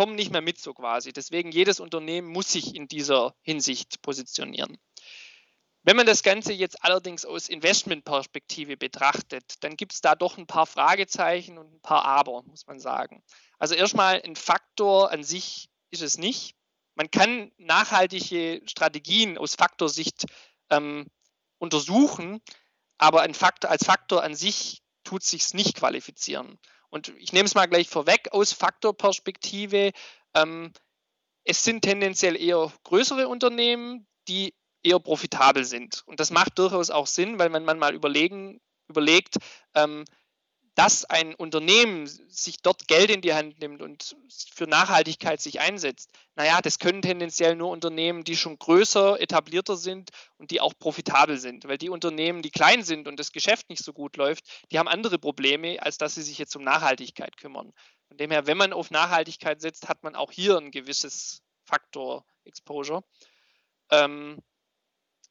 [0.00, 1.12] kommen nicht mehr mit so quasi.
[1.12, 4.78] Deswegen jedes Unternehmen muss sich in dieser Hinsicht positionieren.
[5.82, 10.46] Wenn man das Ganze jetzt allerdings aus Investmentperspektive betrachtet, dann gibt es da doch ein
[10.46, 13.22] paar Fragezeichen und ein paar Aber, muss man sagen.
[13.58, 16.56] Also erstmal ein Faktor an sich ist es nicht.
[16.94, 20.24] Man kann nachhaltige Strategien aus Faktorsicht
[20.70, 21.10] ähm,
[21.58, 22.40] untersuchen,
[22.96, 26.58] aber Faktor, als Faktor an sich tut sich nicht qualifizieren.
[26.90, 29.92] Und ich nehme es mal gleich vorweg aus Faktorperspektive.
[30.34, 30.72] Ähm,
[31.44, 36.02] es sind tendenziell eher größere Unternehmen, die eher profitabel sind.
[36.06, 39.36] Und das macht durchaus auch Sinn, weil wenn man mal überlegen, überlegt,
[39.74, 40.04] ähm,
[40.74, 44.16] dass ein Unternehmen sich dort Geld in die Hand nimmt und
[44.54, 50.10] für Nachhaltigkeit sich einsetzt, naja, das können tendenziell nur Unternehmen, die schon größer, etablierter sind
[50.38, 51.66] und die auch profitabel sind.
[51.66, 54.88] Weil die Unternehmen, die klein sind und das Geschäft nicht so gut läuft, die haben
[54.88, 57.72] andere Probleme, als dass sie sich jetzt um Nachhaltigkeit kümmern.
[58.08, 62.24] Von dem her, wenn man auf Nachhaltigkeit setzt, hat man auch hier ein gewisses Faktor
[62.44, 63.04] Exposure.
[63.90, 64.38] Ähm,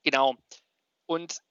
[0.04, 0.36] genau.
[1.06, 1.42] Und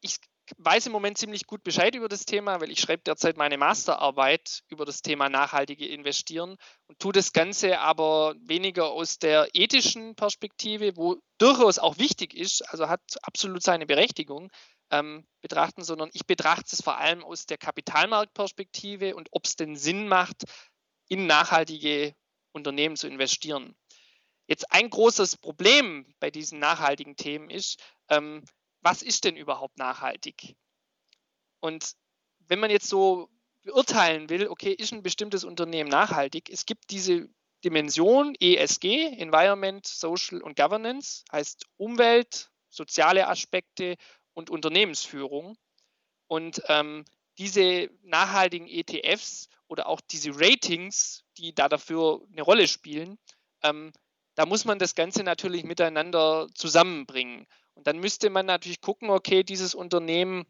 [0.00, 0.16] ich
[0.56, 4.62] weiß im Moment ziemlich gut Bescheid über das Thema, weil ich schreibe derzeit meine Masterarbeit
[4.68, 10.96] über das Thema nachhaltige Investieren und tue das Ganze aber weniger aus der ethischen Perspektive,
[10.96, 14.50] wo durchaus auch wichtig ist, also hat absolut seine Berechtigung,
[14.90, 19.76] ähm, betrachten, sondern ich betrachte es vor allem aus der Kapitalmarktperspektive und ob es denn
[19.76, 20.44] Sinn macht,
[21.08, 22.14] in nachhaltige
[22.52, 23.76] Unternehmen zu investieren.
[24.46, 28.42] Jetzt ein großes Problem bei diesen nachhaltigen Themen ist, ähm,
[28.80, 30.56] was ist denn überhaupt nachhaltig?
[31.60, 31.94] Und
[32.46, 33.28] wenn man jetzt so
[33.62, 37.28] beurteilen will, okay, ist ein bestimmtes Unternehmen nachhaltig, es gibt diese
[37.64, 43.96] Dimension ESG, Environment, Social und Governance, heißt Umwelt, soziale Aspekte
[44.32, 45.56] und Unternehmensführung.
[46.28, 47.04] Und ähm,
[47.38, 53.18] diese nachhaltigen ETFs oder auch diese Ratings, die da dafür eine Rolle spielen,
[53.62, 53.92] ähm,
[54.34, 57.48] da muss man das Ganze natürlich miteinander zusammenbringen.
[57.78, 60.46] Und dann müsste man natürlich gucken, okay, dieses Unternehmen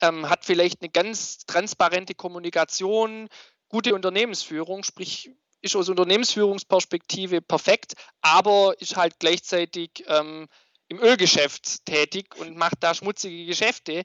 [0.00, 3.28] ähm, hat vielleicht eine ganz transparente Kommunikation,
[3.68, 5.30] gute Unternehmensführung, sprich
[5.60, 7.92] ist aus Unternehmensführungsperspektive perfekt,
[8.22, 10.48] aber ist halt gleichzeitig ähm,
[10.88, 14.04] im Ölgeschäft tätig und macht da schmutzige Geschäfte,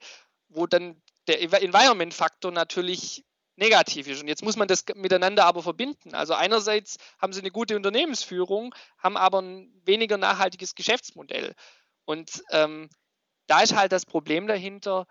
[0.50, 3.24] wo dann der Environment-Faktor natürlich
[3.56, 4.22] negativ ist.
[4.22, 6.14] Und jetzt muss man das miteinander aber verbinden.
[6.14, 11.56] Also einerseits haben sie eine gute Unternehmensführung, haben aber ein weniger nachhaltiges Geschäftsmodell.
[12.06, 12.90] Und ähm,
[13.48, 15.06] da ist halt das Problem dahinter,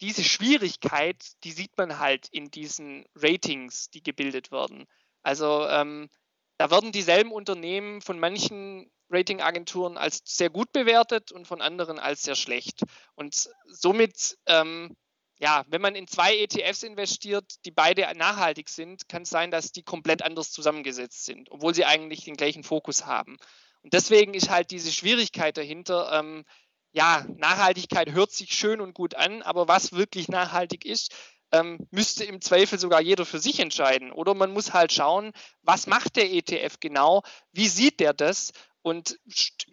[0.00, 4.86] diese Schwierigkeit, die sieht man halt in diesen Ratings, die gebildet werden.
[5.22, 6.08] Also ähm,
[6.56, 12.22] da werden dieselben Unternehmen von manchen Ratingagenturen als sehr gut bewertet und von anderen als
[12.22, 12.82] sehr schlecht.
[13.14, 14.96] Und somit, ähm,
[15.38, 19.72] ja, wenn man in zwei ETFs investiert, die beide nachhaltig sind, kann es sein, dass
[19.72, 23.36] die komplett anders zusammengesetzt sind, obwohl sie eigentlich den gleichen Fokus haben.
[23.82, 26.44] Und deswegen ist halt diese Schwierigkeit dahinter, ähm,
[26.92, 31.14] ja, Nachhaltigkeit hört sich schön und gut an, aber was wirklich nachhaltig ist,
[31.52, 34.12] ähm, müsste im Zweifel sogar jeder für sich entscheiden.
[34.12, 37.22] Oder man muss halt schauen, was macht der ETF genau,
[37.52, 38.52] wie sieht der das
[38.82, 39.18] und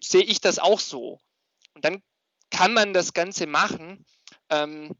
[0.01, 1.19] sehe ich das auch so.
[1.73, 2.01] Und dann
[2.51, 4.05] kann man das Ganze machen.
[4.49, 4.95] Ähm,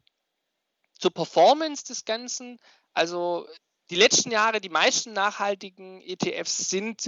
[1.00, 2.60] zur Performance des Ganzen,
[2.94, 3.48] also
[3.90, 7.08] die letzten Jahre, die meisten nachhaltigen ETFs sind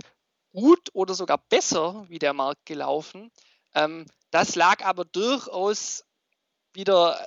[0.58, 3.32] gut oder sogar besser wie der Markt gelaufen.
[3.76, 6.04] Ähm, das lag aber durchaus
[6.74, 7.24] wieder,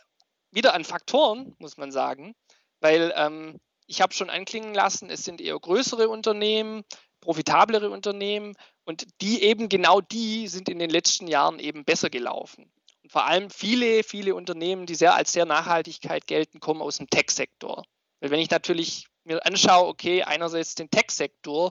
[0.51, 2.35] wieder an Faktoren, muss man sagen,
[2.81, 6.83] weil ähm, ich habe schon anklingen lassen, es sind eher größere Unternehmen,
[7.21, 12.73] profitablere Unternehmen und die eben genau die sind in den letzten Jahren eben besser gelaufen.
[13.05, 17.09] Und vor allem viele, viele Unternehmen, die sehr als sehr Nachhaltigkeit gelten, kommen aus dem
[17.09, 17.85] Tech-Sektor.
[18.19, 21.71] Weil wenn ich natürlich mir anschaue, okay, einerseits den Tech-Sektor,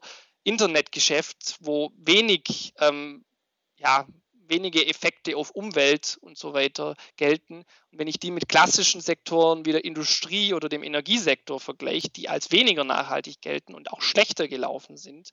[0.49, 3.23] Internetgeschäft, wo wenig, ähm,
[3.75, 4.07] ja,
[4.47, 7.57] wenige Effekte auf Umwelt und so weiter gelten.
[7.91, 12.29] Und wenn ich die mit klassischen Sektoren wie der Industrie oder dem Energiesektor vergleiche, die
[12.29, 15.29] als weniger nachhaltig gelten und auch schlechter gelaufen sind,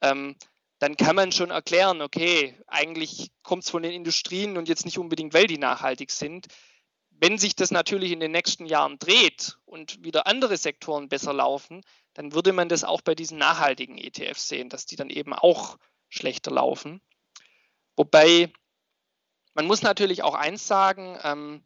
[0.00, 0.34] ähm,
[0.80, 4.98] dann kann man schon erklären, okay, eigentlich kommt es von den Industrien und jetzt nicht
[4.98, 6.48] unbedingt, weil die nachhaltig sind.
[7.10, 11.82] Wenn sich das natürlich in den nächsten Jahren dreht und wieder andere Sektoren besser laufen,
[12.18, 15.78] dann würde man das auch bei diesen nachhaltigen ETFs sehen, dass die dann eben auch
[16.08, 17.00] schlechter laufen.
[17.94, 18.52] Wobei
[19.54, 21.64] man muss natürlich auch eins sagen, ähm,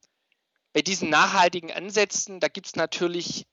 [0.74, 3.46] bei diesen nachhaltigen Ansätzen, da gibt es natürlich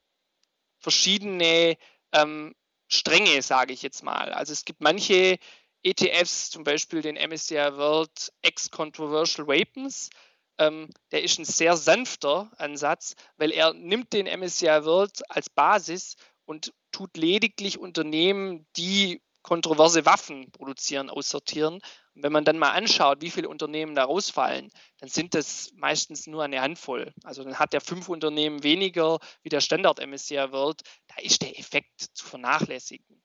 [0.79, 1.77] verschiedene
[2.11, 2.53] ähm,
[2.89, 4.33] Stränge, sage ich jetzt mal.
[4.33, 5.39] Also es gibt manche
[5.83, 10.09] ETFs, zum Beispiel den MSCI World X Controversial Weapons,
[10.57, 16.17] ähm, der ist ein sehr sanfter Ansatz, weil er nimmt den MSCI World als Basis
[16.43, 21.75] und tut lediglich Unternehmen, die kontroverse Waffen produzieren, aussortieren.
[22.13, 26.27] Und wenn man dann mal anschaut, wie viele Unternehmen da rausfallen, dann sind das meistens
[26.27, 27.13] nur eine Handvoll.
[27.23, 30.81] Also dann hat er fünf Unternehmen weniger wie der Standard MSCI World.
[31.07, 33.23] Da ist der Effekt zu vernachlässigen.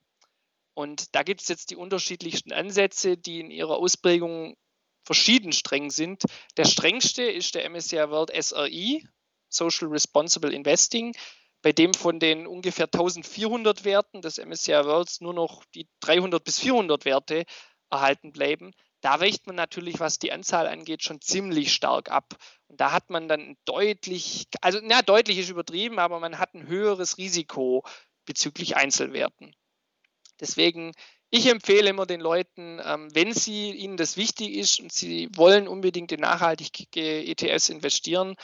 [0.74, 4.56] Und da gibt es jetzt die unterschiedlichsten Ansätze, die in ihrer Ausprägung
[5.02, 6.22] verschieden streng sind.
[6.56, 9.04] Der strengste ist der MSCI World SRI,
[9.48, 11.16] Social Responsible Investing,
[11.64, 16.60] bei dem von den ungefähr 1400 Werten des MSCI Worlds nur noch die 300 bis
[16.60, 17.44] 400 Werte
[17.88, 18.74] erhalten bleiben.
[19.00, 22.36] Da weicht man natürlich, was die Anzahl angeht, schon ziemlich stark ab.
[22.68, 26.66] Und da hat man dann deutlich, also na, deutlich ist übertrieben, aber man hat ein
[26.66, 27.82] höheres Risiko
[28.26, 29.56] bezüglich Einzelwerten.
[30.40, 30.92] Deswegen
[31.30, 35.66] ich empfehle immer den Leuten, ähm, wenn sie ihnen das wichtig ist und sie wollen
[35.66, 38.36] unbedingt in nachhaltige ETFs investieren,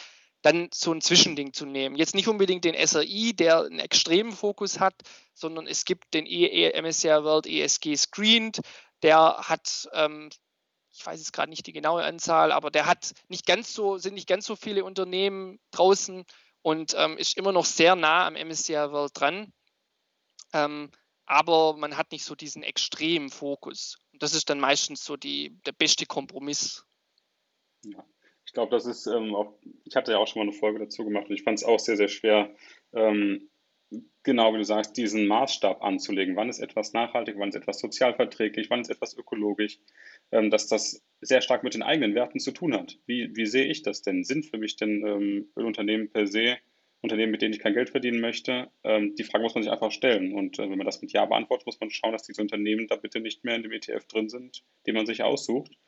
[0.42, 1.96] dann so ein Zwischending zu nehmen.
[1.96, 4.94] Jetzt nicht unbedingt den SRI, der einen extremen Fokus hat,
[5.34, 8.60] sondern es gibt den e MSCI World ESG Screened,
[9.02, 10.30] der hat, ähm,
[10.92, 14.14] ich weiß jetzt gerade nicht die genaue Anzahl, aber der hat nicht ganz so, sind
[14.14, 16.24] nicht ganz so viele Unternehmen draußen
[16.62, 19.52] und ähm, ist immer noch sehr nah am MSCI World dran.
[20.52, 20.90] Ähm,
[21.26, 23.98] aber man hat nicht so diesen extremen Fokus.
[24.12, 26.84] Und das ist dann meistens so die, der beste Kompromiss.
[27.84, 28.04] Ja.
[28.50, 31.04] Ich glaube, das ist ähm, auch, ich hatte ja auch schon mal eine Folge dazu
[31.04, 32.52] gemacht und ich fand es auch sehr, sehr schwer,
[32.92, 33.48] ähm,
[34.24, 36.34] genau wie du sagst, diesen Maßstab anzulegen.
[36.34, 39.78] Wann ist etwas nachhaltig, wann ist etwas sozialverträglich, wann ist etwas ökologisch,
[40.32, 42.98] ähm, dass das sehr stark mit den eigenen Werten zu tun hat.
[43.06, 44.24] Wie, wie sehe ich das denn?
[44.24, 46.56] Sind für mich denn ähm, Ölunternehmen per se
[47.02, 49.92] Unternehmen, mit denen ich kein Geld verdienen möchte, ähm, die Frage muss man sich einfach
[49.92, 50.34] stellen.
[50.34, 52.96] Und äh, wenn man das mit Ja beantwortet, muss man schauen, dass diese Unternehmen da
[52.96, 55.78] bitte nicht mehr in dem ETF drin sind, den man sich aussucht.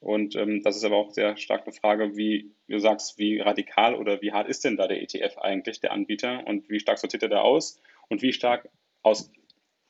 [0.00, 3.94] Und ähm, das ist aber auch sehr stark eine Frage, wie, du sagst, wie radikal
[3.94, 7.24] oder wie hart ist denn da der ETF eigentlich, der Anbieter, und wie stark sortiert
[7.24, 7.80] er da aus?
[8.08, 8.68] Und wie stark
[9.02, 9.32] aus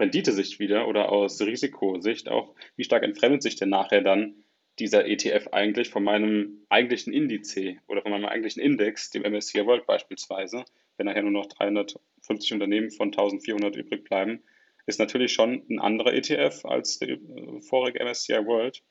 [0.01, 4.45] Renditesicht wieder oder aus Risikosicht auch, wie stark entfremdet sich denn nachher dann
[4.79, 7.57] dieser ETF eigentlich von meinem eigentlichen Indiz
[7.89, 10.65] oder von meinem eigentlichen Index, dem MSCI World beispielsweise,
[10.97, 14.43] wenn nachher nur noch 350 Unternehmen von 1400 übrig bleiben,
[14.87, 17.19] ist natürlich schon ein anderer ETF als der
[17.61, 18.83] vorige MSCI World.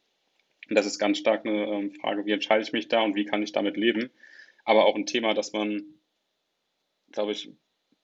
[0.69, 3.25] Und das ist ganz stark eine ähm, Frage, wie entscheide ich mich da und wie
[3.25, 4.09] kann ich damit leben.
[4.65, 5.83] Aber auch ein Thema, das man,
[7.11, 7.51] glaube ich,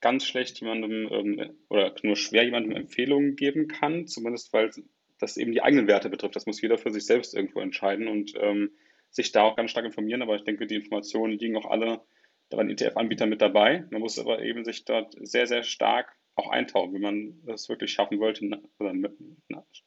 [0.00, 4.70] ganz schlecht jemandem ähm, oder nur schwer jemandem Empfehlungen geben kann, zumindest weil
[5.18, 6.36] das eben die eigenen Werte betrifft.
[6.36, 8.72] Das muss jeder für sich selbst irgendwo entscheiden und ähm,
[9.10, 10.22] sich da auch ganz stark informieren.
[10.22, 12.02] Aber ich denke, die Informationen liegen auch alle
[12.50, 13.86] bei den ETF-Anbietern mit dabei.
[13.90, 17.92] Man muss aber eben sich dort sehr, sehr stark auch eintauchen, wenn man das wirklich
[17.92, 18.44] schaffen wollte,
[18.78, 19.00] oder wenn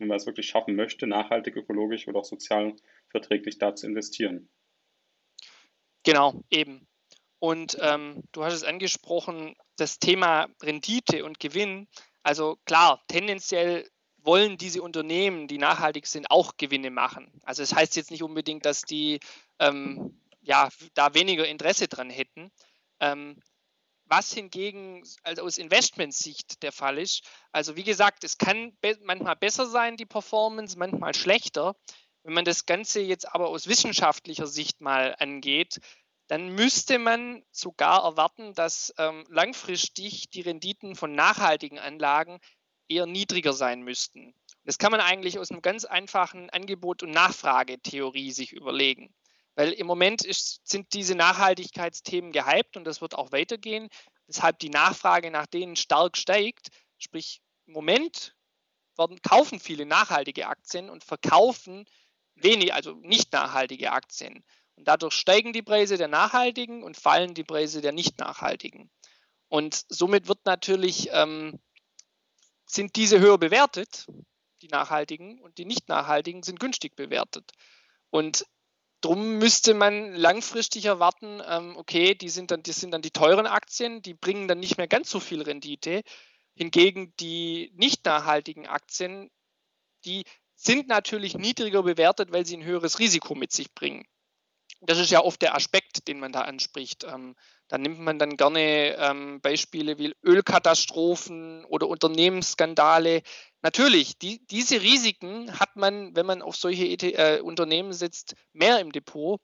[0.08, 2.76] man es wirklich schaffen möchte, nachhaltig, ökologisch oder auch sozial
[3.10, 4.50] verträglich da zu investieren.
[6.04, 6.88] Genau, eben.
[7.40, 11.88] Und ähm, du hast es angesprochen, das Thema Rendite und Gewinn.
[12.24, 13.88] Also klar, tendenziell
[14.18, 17.32] wollen diese Unternehmen, die nachhaltig sind, auch Gewinne machen.
[17.44, 19.20] Also es das heißt jetzt nicht unbedingt, dass die
[19.60, 22.52] ähm, ja, da weniger Interesse dran hätten.
[23.00, 23.40] Ähm,
[24.10, 29.36] was hingegen also aus Investmentsicht der Fall ist, also wie gesagt, es kann be manchmal
[29.36, 31.76] besser sein, die Performance, manchmal schlechter.
[32.24, 35.80] Wenn man das Ganze jetzt aber aus wissenschaftlicher Sicht mal angeht,
[36.28, 42.40] dann müsste man sogar erwarten, dass ähm, langfristig die Renditen von nachhaltigen Anlagen
[42.90, 44.34] eher niedriger sein müssten.
[44.66, 49.14] Das kann man eigentlich aus einem ganz einfachen Angebot- und Nachfragetheorie sich überlegen.
[49.58, 53.90] Weil im Moment ist, sind diese Nachhaltigkeitsthemen gehypt und das wird auch weitergehen,
[54.28, 56.68] weshalb die Nachfrage nach denen stark steigt.
[57.00, 58.36] Sprich, im Moment
[58.98, 61.86] werden, kaufen viele nachhaltige Aktien und verkaufen
[62.36, 64.46] wenig, also nicht nachhaltige Aktien.
[64.76, 68.92] Und dadurch steigen die Preise der nachhaltigen und fallen die Preise der nicht nachhaltigen.
[69.48, 71.60] Und somit wird natürlich ähm,
[72.68, 74.06] sind diese höher bewertet,
[74.62, 77.54] die nachhaltigen, und die nicht nachhaltigen sind günstig bewertet.
[78.12, 78.46] Und
[79.02, 83.48] darum müsste man langfristig erwarten, ähm, okay, die sind, dann, die sind dann die teuren
[83.48, 86.02] Aktien, die bringen dann nicht mehr ganz so viel Rendite.
[86.56, 89.30] Hingegen die nicht nachhaltigen Aktien,
[90.06, 90.24] die
[90.56, 94.06] sind natürlich niedriger bewertet, weil sie ein höheres Risiko mit sich bringen.
[94.82, 97.04] Das ist ja oft der Aspekt, den man da anspricht.
[97.04, 97.36] Ähm,
[97.68, 103.22] da nimmt man dann gerne ähm, Beispiele wie Ölkatastrophen oder Unternehmensskandale.
[103.62, 108.80] Natürlich, die, diese Risiken hat man, wenn man auf solche ET, äh, Unternehmen sitzt, mehr
[108.80, 109.42] im Depot.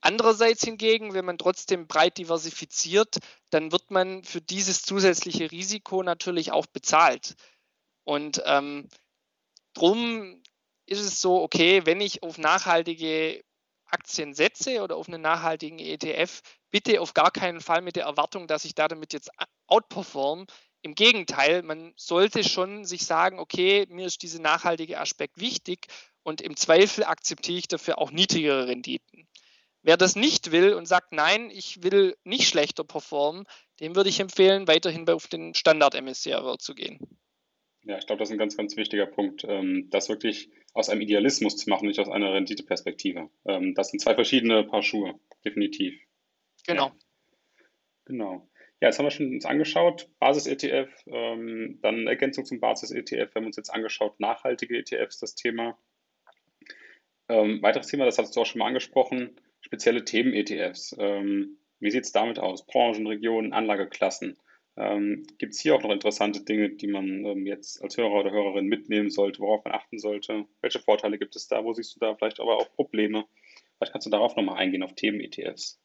[0.00, 3.18] Andererseits hingegen, wenn man trotzdem breit diversifiziert,
[3.50, 7.36] dann wird man für dieses zusätzliche Risiko natürlich auch bezahlt.
[8.04, 8.88] Und ähm,
[9.74, 10.42] drum
[10.86, 13.44] ist es so, okay, wenn ich auf nachhaltige
[13.86, 16.40] Aktien setze oder auf einen nachhaltigen ETF,
[16.70, 19.30] bitte auf gar keinen Fall mit der Erwartung, dass ich da damit jetzt
[19.66, 20.46] outperform.
[20.82, 25.86] Im Gegenteil, man sollte schon sich sagen, okay, mir ist dieser nachhaltige Aspekt wichtig
[26.24, 29.28] und im Zweifel akzeptiere ich dafür auch niedrigere Renditen.
[29.82, 33.46] Wer das nicht will und sagt, nein, ich will nicht schlechter performen,
[33.80, 36.98] dem würde ich empfehlen, weiterhin auf den Standard-MSCI zu gehen.
[37.84, 41.00] Ja, ich glaube, das ist ein ganz, ganz wichtiger Punkt, ähm, das wirklich aus einem
[41.00, 43.28] Idealismus zu machen, nicht aus einer Renditeperspektive.
[43.44, 46.00] Ähm, das sind zwei verschiedene Paar Schuhe, definitiv.
[46.64, 46.86] Genau.
[46.86, 46.96] Ja.
[48.04, 48.48] Genau.
[48.82, 53.46] Ja, jetzt haben wir schon uns angeschaut, Basis-ETF, ähm, dann Ergänzung zum Basis-ETF, wir haben
[53.46, 55.78] uns jetzt angeschaut, nachhaltige ETFs, das Thema.
[57.28, 60.96] Ähm, weiteres Thema, das hattest du auch schon mal angesprochen, spezielle Themen-ETFs.
[60.98, 62.66] Ähm, wie sieht es damit aus?
[62.66, 64.36] Branchen, Regionen, Anlageklassen.
[64.76, 68.32] Ähm, Gibt es hier auch noch interessante Dinge, die man ähm, jetzt als Hörer oder
[68.32, 70.46] Hörerin mitnehmen sollte, worauf man achten sollte?
[70.60, 71.62] Welche Vorteile gibt es da?
[71.62, 73.26] Wo siehst du da vielleicht aber auch Probleme?
[73.78, 75.78] Vielleicht kannst du darauf nochmal eingehen, auf Themen-ETFs.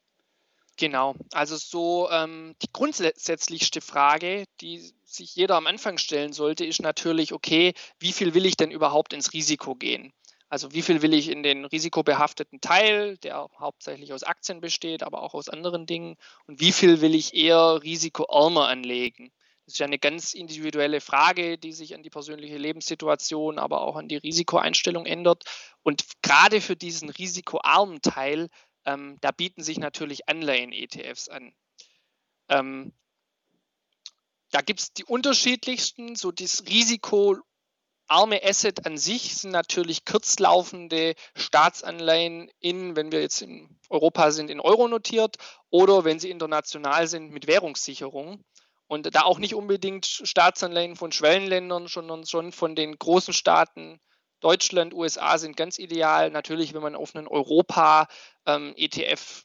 [0.80, 6.82] Genau, also so ähm, die grundsätzlichste Frage, die sich jeder am Anfang stellen sollte, ist
[6.84, 10.14] natürlich, okay, wie viel will ich denn überhaupt ins Risiko gehen?
[10.50, 15.24] Also wie viel will ich in den risikobehafteten Teil, der hauptsächlich aus Aktien besteht, aber
[15.24, 16.16] auch aus anderen Dingen,
[16.46, 19.32] und wie viel will ich eher risikoärmer anlegen?
[19.66, 23.98] Das ist ja eine ganz individuelle Frage, die sich an die persönliche Lebenssituation, aber auch
[23.98, 25.44] an die Risikoeinstellung ändert.
[25.84, 28.48] Und gerade für diesen risikoarmen Teil,
[28.88, 31.54] ähm, da bieten sich natürlich Anleihen-ETFs an.
[32.50, 32.94] Ähm,
[34.52, 37.38] da gibt es die unterschiedlichsten, so das Risiko
[38.08, 44.50] arme Asset an sich sind natürlich kurzlaufende Staatsanleihen in, wenn wir jetzt in Europa sind,
[44.50, 45.36] in Euro notiert
[45.70, 48.44] oder wenn sie international sind mit Währungssicherung.
[48.88, 54.00] Und da auch nicht unbedingt Staatsanleihen von Schwellenländern, sondern schon von den großen Staaten.
[54.40, 56.30] Deutschland, USA sind ganz ideal.
[56.30, 58.10] Natürlich, wenn man auf einen Europa-ETF
[58.46, 58.76] ähm,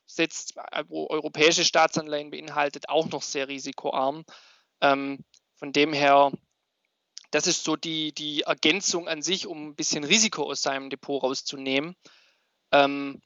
[0.06, 0.54] setzt,
[0.88, 4.24] wo europäische Staatsanleihen beinhaltet, auch noch sehr risikoarm.
[4.80, 5.24] Ähm,
[5.56, 6.32] von dem her
[7.32, 11.22] das ist so die, die Ergänzung an sich, um ein bisschen Risiko aus seinem Depot
[11.22, 11.96] rauszunehmen.
[12.72, 13.22] Ähm,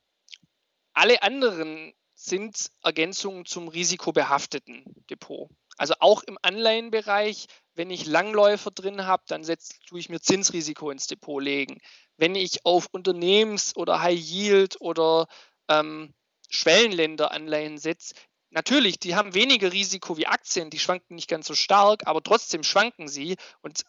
[0.93, 5.51] alle anderen sind Ergänzungen zum risikobehafteten Depot.
[5.77, 10.91] Also auch im Anleihenbereich, wenn ich Langläufer drin habe, dann setz, tue ich mir Zinsrisiko
[10.91, 11.81] ins Depot legen.
[12.17, 15.27] Wenn ich auf Unternehmens- oder High Yield oder
[15.69, 16.15] ähm,
[16.49, 18.15] Schwellenländeranleihen setze,
[18.51, 22.63] natürlich, die haben weniger Risiko wie Aktien, die schwanken nicht ganz so stark, aber trotzdem
[22.63, 23.83] schwanken sie und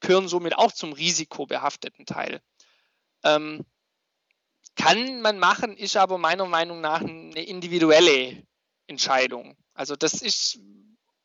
[0.00, 2.42] gehören somit auch zum risikobehafteten Teil.
[3.24, 3.64] Ähm,
[4.76, 8.42] kann man machen, ist aber meiner Meinung nach eine individuelle
[8.86, 9.56] Entscheidung.
[9.74, 10.58] Also das ist,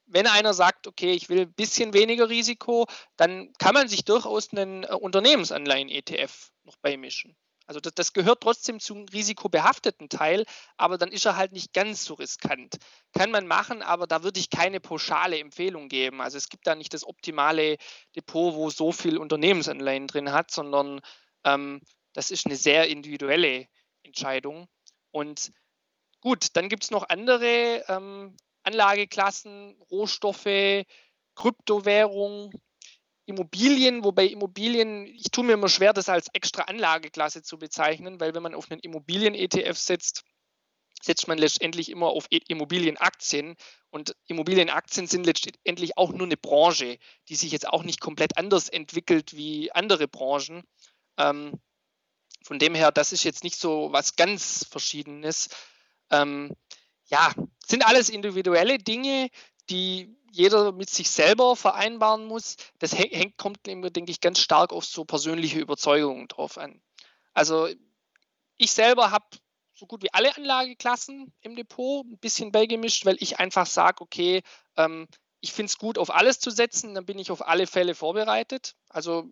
[0.07, 2.85] wenn einer sagt, okay, ich will ein bisschen weniger Risiko,
[3.17, 7.35] dann kann man sich durchaus einen äh, Unternehmensanleihen-ETF noch beimischen.
[7.67, 10.45] Also das, das, gehört trotzdem zum risikobehafteten Teil,
[10.77, 12.77] aber dann ist er halt nicht ganz so riskant.
[13.11, 16.21] Kann man machen, aber da würde ich keine pauschale Empfehlung geben.
[16.21, 17.77] Also es gibt da nicht das optimale
[18.15, 21.01] Depot, wo so viel Unternehmensanleihen drin hat, sondern
[21.43, 21.81] ähm,
[22.13, 23.67] das ist eine sehr individuelle
[24.03, 24.67] Entscheidung.
[25.09, 25.51] Und
[26.21, 30.85] gut, dann gibt es noch andere ähm, Anlageklassen, Rohstoffe,
[31.35, 32.51] Kryptowährung,
[33.25, 38.35] Immobilien, wobei Immobilien, ich tue mir immer schwer, das als extra Anlageklasse zu bezeichnen, weil
[38.35, 40.23] wenn man auf einen Immobilien-ETF setzt,
[41.01, 43.55] setzt man letztendlich immer auf e- Immobilienaktien.
[43.89, 46.97] Und Immobilienaktien sind letztendlich auch nur eine Branche,
[47.29, 50.63] die sich jetzt auch nicht komplett anders entwickelt wie andere Branchen.
[51.17, 51.59] Ähm,
[52.43, 55.49] von dem her, das ist jetzt nicht so was ganz Verschiedenes.
[56.11, 56.55] Ähm,
[57.07, 57.33] ja,
[57.65, 59.29] sind alles individuelle Dinge,
[59.69, 62.57] die jeder mit sich selber vereinbaren muss.
[62.79, 66.81] Das hängt, kommt immer, denke ich, ganz stark auf so persönliche Überzeugungen drauf an.
[67.33, 67.69] Also
[68.57, 69.25] ich selber habe
[69.73, 74.41] so gut wie alle Anlageklassen im Depot ein bisschen beigemischt, weil ich einfach sage, okay,
[74.77, 75.07] ähm,
[75.41, 78.75] ich finde es gut, auf alles zu setzen, dann bin ich auf alle Fälle vorbereitet.
[78.89, 79.29] Also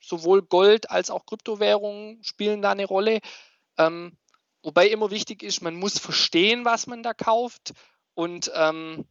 [0.00, 3.20] sowohl Gold als auch Kryptowährungen spielen da eine Rolle.
[3.78, 4.16] Ähm,
[4.62, 7.72] wobei immer wichtig ist, man muss verstehen, was man da kauft
[8.14, 9.06] und ähm,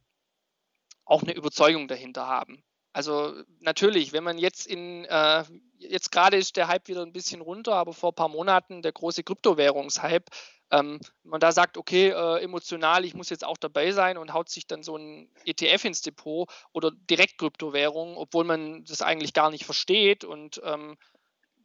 [1.04, 2.62] auch eine Überzeugung dahinter haben.
[2.92, 5.44] Also natürlich, wenn man jetzt in, äh,
[5.78, 8.92] jetzt gerade ist der Hype wieder ein bisschen runter, aber vor ein paar Monaten der
[8.92, 10.30] große Kryptowährungshype,
[10.72, 14.48] Ähm, man da sagt, okay, äh, emotional, ich muss jetzt auch dabei sein und haut
[14.48, 19.50] sich dann so ein ETF ins Depot oder direkt Kryptowährungen, obwohl man das eigentlich gar
[19.50, 20.96] nicht versteht und ähm,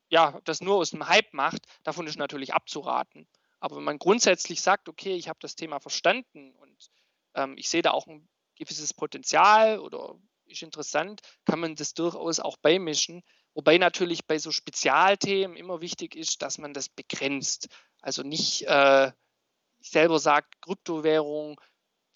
[0.10, 3.28] ja, das nur aus dem Hype macht, davon ist natürlich abzuraten.
[3.60, 6.90] Aber wenn man grundsätzlich sagt, okay, ich habe das Thema verstanden und
[7.36, 12.40] ähm, ich sehe da auch ein gewisses Potenzial oder ist interessant, kann man das durchaus
[12.40, 13.24] auch beimischen.
[13.54, 17.70] Wobei natürlich bei so Spezialthemen immer wichtig ist, dass man das begrenzt.
[18.02, 19.12] Also nicht äh,
[19.80, 21.60] selber sagt, Kryptowährung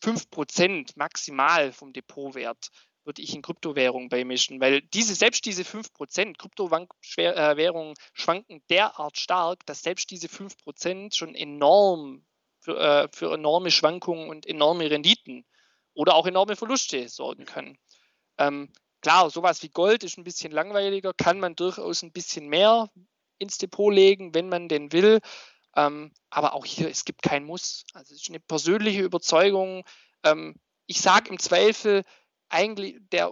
[0.04, 2.70] 5% maximal vom Depotwert
[3.04, 9.82] würde ich in Kryptowährungen beimischen, weil diese, selbst diese 5%, Kryptowährungen schwanken derart stark, dass
[9.82, 12.26] selbst diese 5% schon enorm
[12.60, 15.46] für, äh, für enorme Schwankungen und enorme Renditen
[15.94, 17.78] oder auch enorme Verluste sorgen können.
[18.38, 18.72] Ähm,
[19.02, 22.90] klar, sowas wie Gold ist ein bisschen langweiliger, kann man durchaus ein bisschen mehr
[23.40, 25.20] ins Depot legen, wenn man denn will.
[25.76, 27.84] Ähm, aber auch hier, es gibt kein Muss.
[27.94, 29.84] Also es ist eine persönliche Überzeugung.
[30.24, 32.04] Ähm, ich sage im Zweifel,
[32.52, 33.32] eigentlich der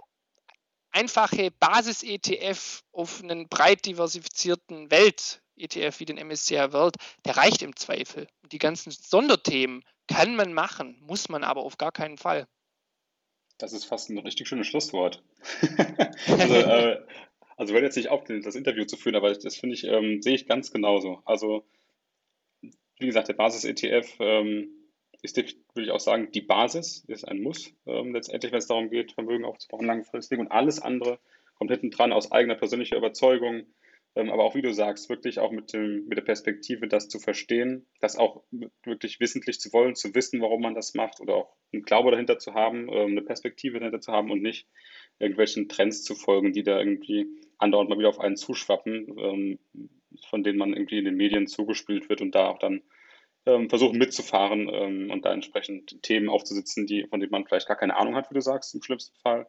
[0.92, 8.26] einfache Basis-ETF auf einen breit diversifizierten Welt-ETF wie den MSCI World, der reicht im Zweifel.
[8.50, 12.46] Die ganzen Sonderthemen kann man machen, muss man aber auf gar keinen Fall.
[13.58, 15.22] Das ist fast ein richtig schönes Schlusswort.
[16.26, 17.04] also, äh,
[17.56, 20.34] also wenn jetzt nicht auf, das Interview zu führen, aber das finde ich, ähm, sehe
[20.34, 21.22] ich ganz genauso.
[21.26, 21.64] Also,
[22.98, 24.79] wie gesagt, der Basis-ETF ähm,
[25.22, 28.90] ist, würde ich auch sagen, die Basis ist ein Muss, ähm, letztendlich, wenn es darum
[28.90, 31.18] geht, Vermögen aufzubauen, langfristig und alles andere
[31.54, 33.66] kommt hinten dran aus eigener persönlicher Überzeugung,
[34.16, 37.18] ähm, aber auch, wie du sagst, wirklich auch mit, dem, mit der Perspektive, das zu
[37.18, 38.42] verstehen, das auch
[38.84, 42.38] wirklich wissentlich zu wollen, zu wissen, warum man das macht oder auch einen Glaube dahinter
[42.38, 44.66] zu haben, ähm, eine Perspektive dahinter zu haben und nicht
[45.18, 47.26] irgendwelchen Trends zu folgen, die da irgendwie
[47.58, 49.58] andauernd mal wieder auf einen zuschwappen, ähm,
[50.28, 52.82] von denen man irgendwie in den Medien zugespielt wird und da auch dann
[53.44, 54.68] versuchen mitzufahren
[55.10, 58.34] und da entsprechend Themen aufzusitzen, die, von denen man vielleicht gar keine Ahnung hat, wie
[58.34, 59.46] du sagst, im schlimmsten Fall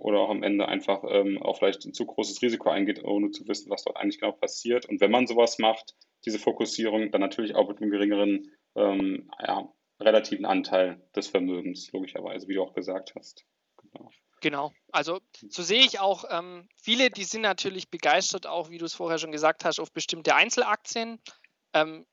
[0.00, 3.46] oder auch am Ende einfach ähm, auch vielleicht ein zu großes Risiko eingeht, ohne zu
[3.48, 4.86] wissen, was dort eigentlich genau passiert.
[4.86, 9.72] Und wenn man sowas macht, diese Fokussierung, dann natürlich auch mit einem geringeren ähm, ja,
[10.00, 13.44] relativen Anteil des Vermögens, logischerweise, wie du auch gesagt hast.
[13.92, 14.10] Genau.
[14.42, 15.20] Genau, also
[15.50, 19.18] so sehe ich auch, ähm, viele, die sind natürlich begeistert, auch wie du es vorher
[19.18, 21.20] schon gesagt hast, auf bestimmte Einzelaktien.
[21.74, 22.06] Ähm,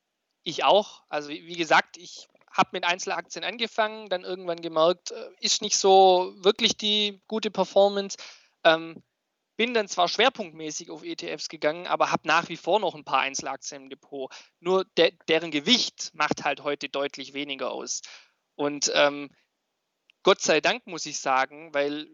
[0.48, 1.04] ich auch.
[1.10, 6.34] Also wie, gesagt, ich habe mit Einzelaktien angefangen, dann irgendwann gemerkt, äh, ist nicht so
[6.38, 8.18] wirklich die gute Performance.
[8.64, 9.04] Ähm,
[9.58, 13.22] bin dann zwar schwerpunktmäßig auf ETFs gegangen, aber habe nach wie vor noch ein paar
[13.22, 14.32] Einzelaktien im Depot.
[14.60, 18.02] Nur de deren Gewicht macht halt heute deutlich weniger aus.
[18.56, 19.30] Und ähm,
[20.24, 22.08] Gott sei Dank muss ich sagen, weil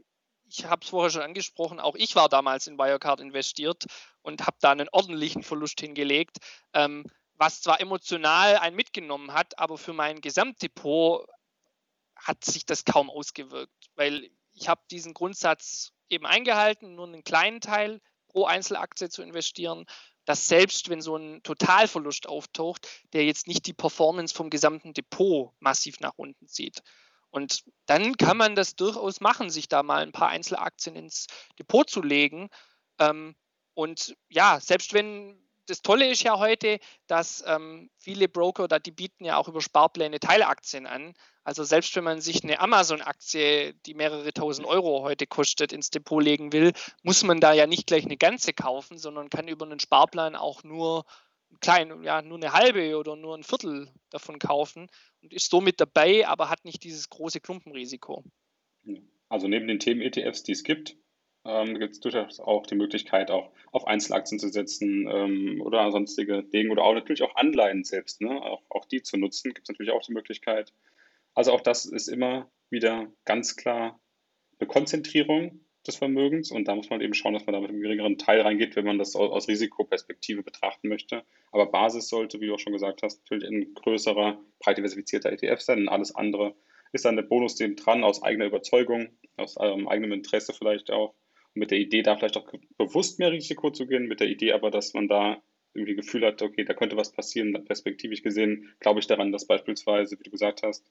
[0.46, 3.86] ich habe es vorher schon angesprochen, auch ich war damals in Wirecard investiert
[4.22, 6.38] und habe da einen ordentlichen Verlust hingelegt.
[6.74, 7.06] Ähm,
[7.36, 11.28] was zwar emotional einen mitgenommen hat, aber für mein Gesamtdepot
[12.16, 17.60] hat sich das kaum ausgewirkt, weil ich habe diesen Grundsatz eben eingehalten, nur einen kleinen
[17.60, 19.86] Teil pro Einzelaktie zu investieren,
[20.26, 25.54] dass selbst wenn so ein Totalverlust auftaucht, der jetzt nicht die Performance vom gesamten Depot
[25.60, 26.82] massiv nach unten zieht.
[27.30, 31.28] Und dann kann man das durchaus machen, sich da mal ein paar Einzelaktien ins
[31.58, 32.50] Depot zu legen.
[33.00, 33.36] Ähm,
[33.74, 38.92] und ja, selbst wenn das Tolle ist ja heute, dass ähm, viele Broker, da, die
[38.92, 41.14] bieten ja auch über Sparpläne Teilaktien an.
[41.44, 46.24] Also selbst wenn man sich eine Amazon-Aktie, die mehrere tausend Euro heute kostet, ins Depot
[46.24, 49.80] legen will, muss man da ja nicht gleich eine ganze kaufen, sondern kann über einen
[49.80, 51.06] Sparplan auch nur
[51.60, 54.88] klein, ja, nur eine halbe oder nur ein Viertel davon kaufen
[55.22, 58.24] und ist somit dabei, aber hat nicht dieses große Klumpenrisiko.
[59.30, 60.96] Also neben den Themen-ETFs, die es gibt,
[61.46, 66.44] ähm, gibt es durchaus auch die Möglichkeit, auch auf Einzelaktien zu setzen ähm, oder sonstige
[66.44, 68.42] Dinge oder auch natürlich auch Anleihen selbst, ne?
[68.42, 70.74] auch, auch die zu nutzen, gibt es natürlich auch die Möglichkeit.
[71.34, 74.00] Also auch das ist immer wieder ganz klar
[74.60, 77.82] eine Konzentrierung des Vermögens und da muss man eben schauen, dass man da mit einem
[77.82, 81.24] geringeren Teil reingeht, wenn man das aus, Risikoperspektive betrachten möchte.
[81.52, 85.60] Aber Basis sollte, wie du auch schon gesagt hast, natürlich ein größerer, breit diversifizierter ETF
[85.60, 86.56] sein und alles andere
[86.94, 91.16] ist dann der Bonus den dran aus eigener Überzeugung, aus ähm, eigenem Interesse vielleicht auch
[91.54, 94.72] mit der Idee, da vielleicht auch bewusst mehr Risiko zu gehen, mit der Idee aber,
[94.72, 95.42] dass man da
[95.74, 100.20] irgendwie Gefühl hat, okay, da könnte was passieren, perspektivisch gesehen, glaube ich daran, dass beispielsweise,
[100.20, 100.86] wie du gesagt hast,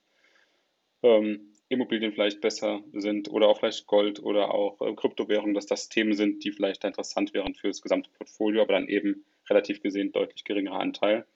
[1.03, 5.89] ähm, Immobilien vielleicht besser sind oder auch vielleicht Gold oder auch äh, Kryptowährungen, dass das
[5.89, 10.13] Themen sind, die vielleicht interessant wären für das gesamte Portfolio, aber dann eben relativ gesehen
[10.13, 11.27] deutlich geringerer Anteil.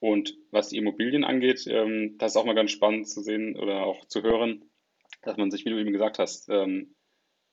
[0.00, 3.84] Und was die Immobilien angeht, ähm, das ist auch mal ganz spannend zu sehen oder
[3.84, 4.64] auch zu hören,
[5.22, 6.94] dass man sich, wie du eben gesagt hast, ähm,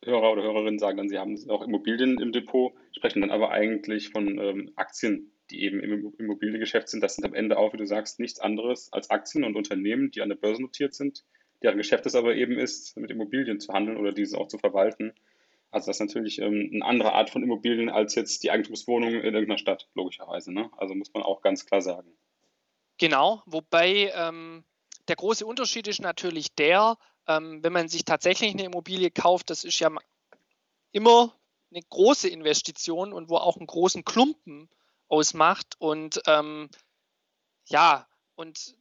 [0.06, 4.10] Hörer oder Hörerinnen sagen dann, sie haben auch Immobilien im Depot, sprechen dann aber eigentlich
[4.10, 7.86] von ähm, Aktien die eben im Immobiliengeschäft sind, das sind am Ende auch, wie du
[7.86, 11.24] sagst, nichts anderes als Aktien und Unternehmen, die an der Börse notiert sind,
[11.62, 15.14] deren Geschäft es aber eben ist, mit Immobilien zu handeln oder diese auch zu verwalten.
[15.72, 19.34] Also das ist natürlich ähm, eine andere Art von Immobilien als jetzt die Eigentumswohnung in
[19.34, 20.54] irgendeiner Stadt, logischerweise.
[20.54, 20.70] Ne?
[20.78, 22.12] Also muss man auch ganz klar sagen.
[22.99, 24.64] Genau, wobei ähm,
[25.08, 26.97] der große Unterschied ist natürlich der,
[27.28, 29.90] ähm, wenn man sich tatsächlich eine Immobilie kauft, das ist ja
[30.92, 31.36] immer
[31.72, 34.70] eine große Investition und wo auch einen großen Klumpen
[35.08, 35.76] ausmacht.
[35.80, 36.70] Und ähm,
[37.68, 38.76] ja, und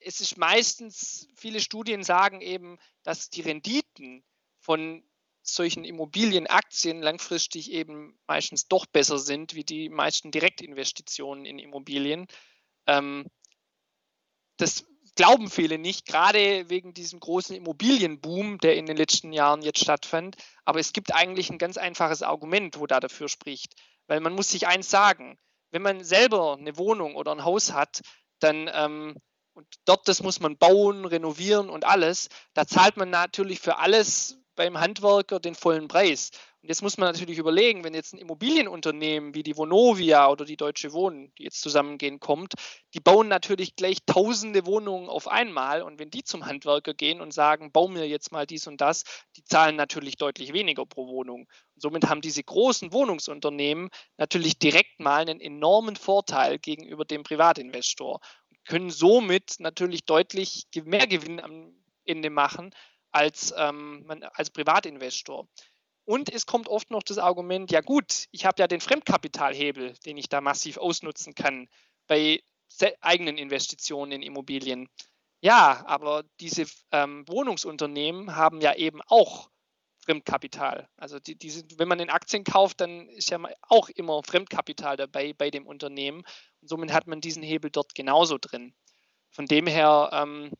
[0.00, 4.24] es ist meistens, viele Studien sagen eben, dass die Renditen
[4.58, 5.04] von
[5.42, 12.26] solchen Immobilienaktien langfristig eben meistens doch besser sind wie die meisten Direktinvestitionen in Immobilien.
[12.86, 13.26] Ähm,
[14.56, 14.84] das
[15.14, 20.36] glauben viele nicht, gerade wegen diesem großen Immobilienboom, der in den letzten Jahren jetzt stattfand.
[20.64, 23.74] Aber es gibt eigentlich ein ganz einfaches Argument, wo da dafür spricht.
[24.06, 25.38] Weil man muss sich eins sagen,
[25.70, 28.00] wenn man selber eine Wohnung oder ein Haus hat,
[28.40, 29.16] dann ähm,
[29.54, 34.38] und dort das muss man bauen, renovieren und alles, da zahlt man natürlich für alles
[34.54, 36.30] beim Handwerker den vollen Preis.
[36.62, 40.56] Und jetzt muss man natürlich überlegen, wenn jetzt ein Immobilienunternehmen wie die Vonovia oder die
[40.56, 42.54] Deutsche Wohnen, die jetzt zusammengehen, kommt,
[42.94, 45.82] die bauen natürlich gleich tausende Wohnungen auf einmal.
[45.82, 49.02] Und wenn die zum Handwerker gehen und sagen, bau mir jetzt mal dies und das,
[49.36, 51.48] die zahlen natürlich deutlich weniger pro Wohnung.
[51.74, 58.20] Und somit haben diese großen Wohnungsunternehmen natürlich direkt mal einen enormen Vorteil gegenüber dem Privatinvestor
[58.50, 62.72] und können somit natürlich deutlich mehr Gewinn am Ende machen
[63.10, 65.48] als, ähm, als Privatinvestor.
[66.04, 70.16] Und es kommt oft noch das Argument, ja gut, ich habe ja den Fremdkapitalhebel, den
[70.16, 71.68] ich da massiv ausnutzen kann
[72.06, 72.42] bei
[73.00, 74.88] eigenen Investitionen in Immobilien.
[75.40, 79.50] Ja, aber diese ähm, Wohnungsunternehmen haben ja eben auch
[80.04, 80.88] Fremdkapital.
[80.96, 84.96] Also die, die sind, wenn man in Aktien kauft, dann ist ja auch immer Fremdkapital
[84.96, 86.22] dabei bei dem Unternehmen.
[86.60, 88.74] Und somit hat man diesen Hebel dort genauso drin.
[89.30, 90.50] Von dem her, ähm,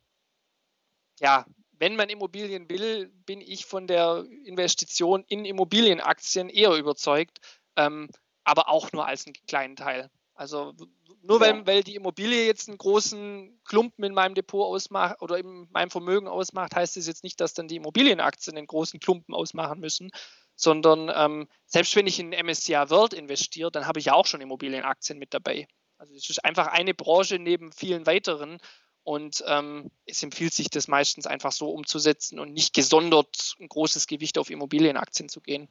[1.20, 1.44] ja,
[1.82, 7.40] wenn man Immobilien will, bin ich von der Investition in Immobilienaktien eher überzeugt,
[7.74, 8.08] ähm,
[8.44, 10.08] aber auch nur als einen kleinen Teil.
[10.32, 10.74] Also
[11.22, 11.46] nur ja.
[11.46, 15.90] weil, weil die Immobilie jetzt einen großen Klumpen in meinem Depot ausmacht oder in meinem
[15.90, 20.12] Vermögen ausmacht, heißt es jetzt nicht, dass dann die Immobilienaktien einen großen Klumpen ausmachen müssen,
[20.54, 24.40] sondern ähm, selbst wenn ich in MSCI World investiere, dann habe ich ja auch schon
[24.40, 25.66] Immobilienaktien mit dabei.
[25.98, 28.60] Also es ist einfach eine Branche neben vielen weiteren
[29.04, 34.06] und ähm, es empfiehlt sich, das meistens einfach so umzusetzen und nicht gesondert ein großes
[34.06, 35.68] Gewicht auf Immobilienaktien zu gehen.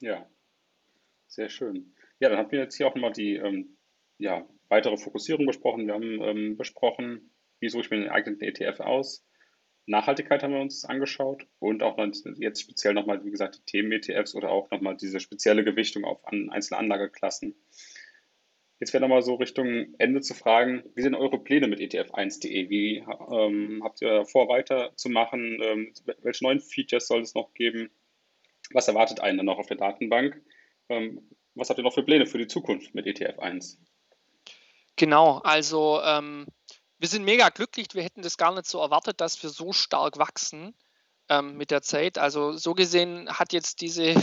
[0.00, 0.26] Ja,
[1.26, 1.94] sehr schön.
[2.18, 3.76] Ja, dann hatten wir jetzt hier auch nochmal die ähm,
[4.18, 5.86] ja, weitere Fokussierung besprochen.
[5.86, 7.30] Wir haben ähm, besprochen,
[7.60, 9.24] wie suche ich mir den eigenen ETF aus.
[9.86, 11.98] Nachhaltigkeit haben wir uns angeschaut und auch
[12.36, 16.50] jetzt speziell nochmal, wie gesagt, die Themen-ETFs oder auch nochmal diese spezielle Gewichtung auf an
[16.50, 17.56] einzelne Anlageklassen.
[18.80, 22.70] Jetzt wäre nochmal so Richtung Ende zu fragen, wie sind eure Pläne mit ETF1.de?
[22.70, 25.60] Wie ähm, habt ihr vor, weiterzumachen?
[25.62, 27.90] Ähm, welche neuen Features soll es noch geben?
[28.72, 30.40] Was erwartet einen dann noch auf der Datenbank?
[30.88, 33.76] Ähm, was habt ihr noch für Pläne für die Zukunft mit ETF1?
[34.96, 36.46] Genau, also ähm,
[36.98, 37.88] wir sind mega glücklich.
[37.92, 40.74] Wir hätten das gar nicht so erwartet, dass wir so stark wachsen
[41.30, 42.18] ähm, mit der Zeit.
[42.18, 44.14] Also so gesehen hat jetzt diese,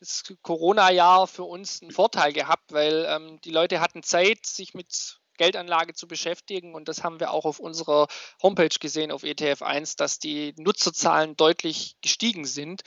[0.00, 5.18] das Corona-Jahr für uns einen Vorteil gehabt, weil ähm, die Leute hatten Zeit, sich mit
[5.38, 8.08] Geldanlage zu beschäftigen und das haben wir auch auf unserer
[8.42, 12.82] Homepage gesehen, auf ETF1, dass die Nutzerzahlen deutlich gestiegen sind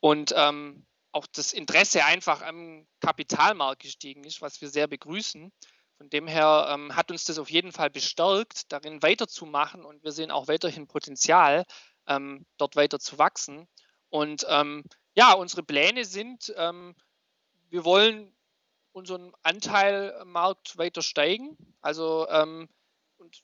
[0.00, 5.52] und ähm, auch das Interesse einfach am Kapitalmarkt gestiegen ist, was wir sehr begrüßen.
[5.98, 10.12] Von dem her ähm, hat uns das auf jeden Fall bestärkt, darin weiterzumachen und wir
[10.12, 11.64] sehen auch weiterhin Potenzial,
[12.06, 13.68] ähm, dort weiter zu wachsen.
[14.08, 14.84] Und ähm,
[15.14, 16.94] ja, unsere Pläne sind, ähm,
[17.68, 18.32] wir wollen
[18.92, 21.56] unseren Anteilmarkt weiter steigen.
[21.80, 22.68] Also ähm,
[23.18, 23.42] und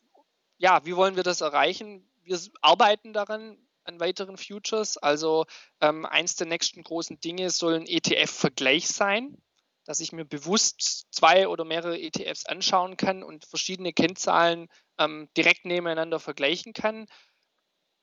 [0.58, 2.08] ja, wie wollen wir das erreichen?
[2.22, 4.96] Wir arbeiten daran an weiteren Futures.
[4.96, 5.46] Also
[5.80, 9.36] ähm, eins der nächsten großen Dinge soll ein ETF-Vergleich sein,
[9.84, 15.64] dass ich mir bewusst zwei oder mehrere ETFs anschauen kann und verschiedene Kennzahlen ähm, direkt
[15.64, 17.06] nebeneinander vergleichen kann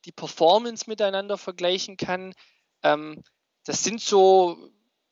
[0.09, 2.33] die Performance miteinander vergleichen kann.
[2.81, 3.23] Ähm,
[3.63, 4.71] das sind so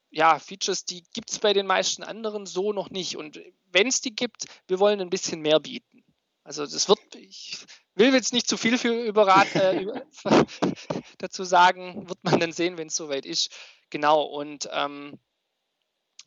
[0.09, 3.17] ja, Features, die gibt es bei den meisten anderen so noch nicht.
[3.17, 3.39] Und
[3.71, 6.03] wenn es die gibt, wir wollen ein bisschen mehr bieten.
[6.43, 7.59] Also das wird, ich
[7.93, 9.85] will jetzt nicht zu viel für überrat, äh,
[11.19, 13.51] dazu sagen, wird man dann sehen, wenn es soweit ist.
[13.91, 15.19] Genau, und ähm,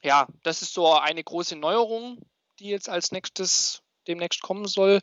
[0.02, 2.24] ja, das ist so eine große Neuerung,
[2.60, 5.00] die jetzt als nächstes demnächst kommen soll.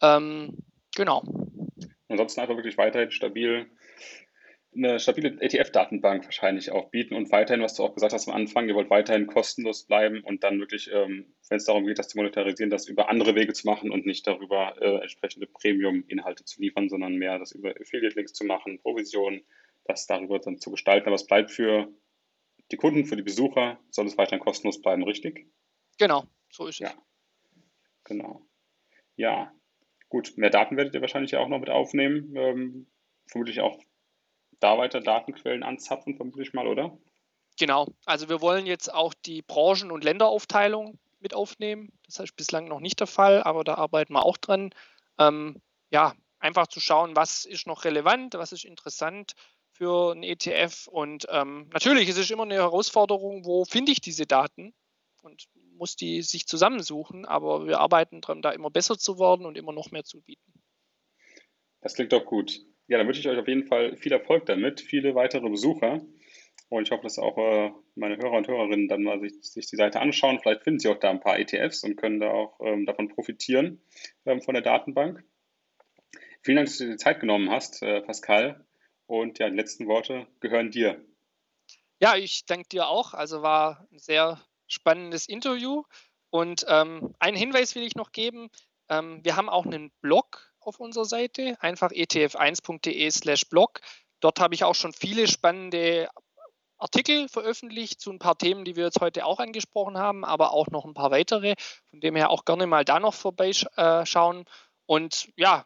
[0.00, 0.56] Ähm,
[0.94, 1.22] genau.
[2.08, 3.70] Ansonsten einfach wirklich weiterhin stabil
[4.74, 8.68] eine stabile ETF-Datenbank wahrscheinlich auch bieten und weiterhin, was du auch gesagt hast am Anfang,
[8.68, 12.18] ihr wollt weiterhin kostenlos bleiben und dann wirklich, ähm, wenn es darum geht, das zu
[12.18, 16.88] monetarisieren, das über andere Wege zu machen und nicht darüber äh, entsprechende Premium-Inhalte zu liefern,
[16.88, 19.42] sondern mehr das über Affiliate-Links zu machen, Provisionen,
[19.84, 21.06] das darüber dann zu gestalten.
[21.06, 21.88] Aber es bleibt für
[22.70, 25.46] die Kunden, für die Besucher, soll es weiterhin kostenlos bleiben, richtig?
[25.98, 26.90] Genau, so ist es.
[26.90, 26.94] Ja,
[28.04, 28.42] genau.
[29.16, 29.52] Ja,
[30.08, 32.34] gut, mehr Daten werdet ihr wahrscheinlich auch noch mit aufnehmen.
[32.36, 32.86] Ähm,
[33.26, 33.78] vermutlich auch
[34.60, 36.96] da weiter Datenquellen anzapfen, vermutlich mal, oder?
[37.58, 37.88] Genau.
[38.04, 41.92] Also wir wollen jetzt auch die Branchen- und Länderaufteilung mit aufnehmen.
[42.06, 44.70] Das ist bislang noch nicht der Fall, aber da arbeiten wir auch dran.
[45.18, 49.34] Ähm, ja, einfach zu schauen, was ist noch relevant, was ist interessant
[49.72, 50.86] für ein ETF.
[50.88, 54.74] Und ähm, natürlich ist es immer eine Herausforderung, wo finde ich diese Daten
[55.28, 59.56] und muss die sich zusammensuchen, aber wir arbeiten daran, da immer besser zu werden und
[59.56, 60.52] immer noch mehr zu bieten.
[61.80, 62.60] Das klingt doch gut.
[62.88, 66.00] Ja, dann wünsche ich euch auf jeden Fall viel Erfolg damit, viele weitere Besucher.
[66.70, 69.76] Und ich hoffe, dass auch äh, meine Hörer und Hörerinnen dann mal sich, sich, die
[69.76, 70.38] Seite anschauen.
[70.40, 73.80] Vielleicht finden sie auch da ein paar ETFs und können da auch ähm, davon profitieren,
[74.26, 75.24] ähm, von der Datenbank.
[76.42, 78.66] Vielen Dank, dass du dir die Zeit genommen hast, äh, Pascal.
[79.06, 81.02] Und ja, die letzten Worte gehören dir.
[82.00, 83.14] Ja, ich danke dir auch.
[83.14, 85.82] Also war ein sehr spannendes Interview.
[86.30, 88.50] Und ähm, einen Hinweis will ich noch geben.
[88.88, 93.80] Ähm, wir haben auch einen Blog auf unserer Seite, einfach etf1.de slash blog.
[94.20, 96.08] Dort habe ich auch schon viele spannende
[96.76, 100.68] Artikel veröffentlicht zu ein paar Themen, die wir jetzt heute auch angesprochen haben, aber auch
[100.68, 101.54] noch ein paar weitere.
[101.90, 104.44] Von dem her auch gerne mal da noch vorbeischauen.
[104.86, 105.64] Und ja,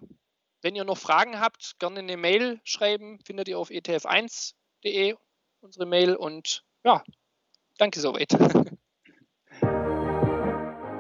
[0.62, 5.16] wenn ihr noch Fragen habt, gerne eine Mail schreiben, findet ihr auf etf1.de
[5.60, 7.04] unsere Mail und ja,
[7.78, 8.32] danke soweit.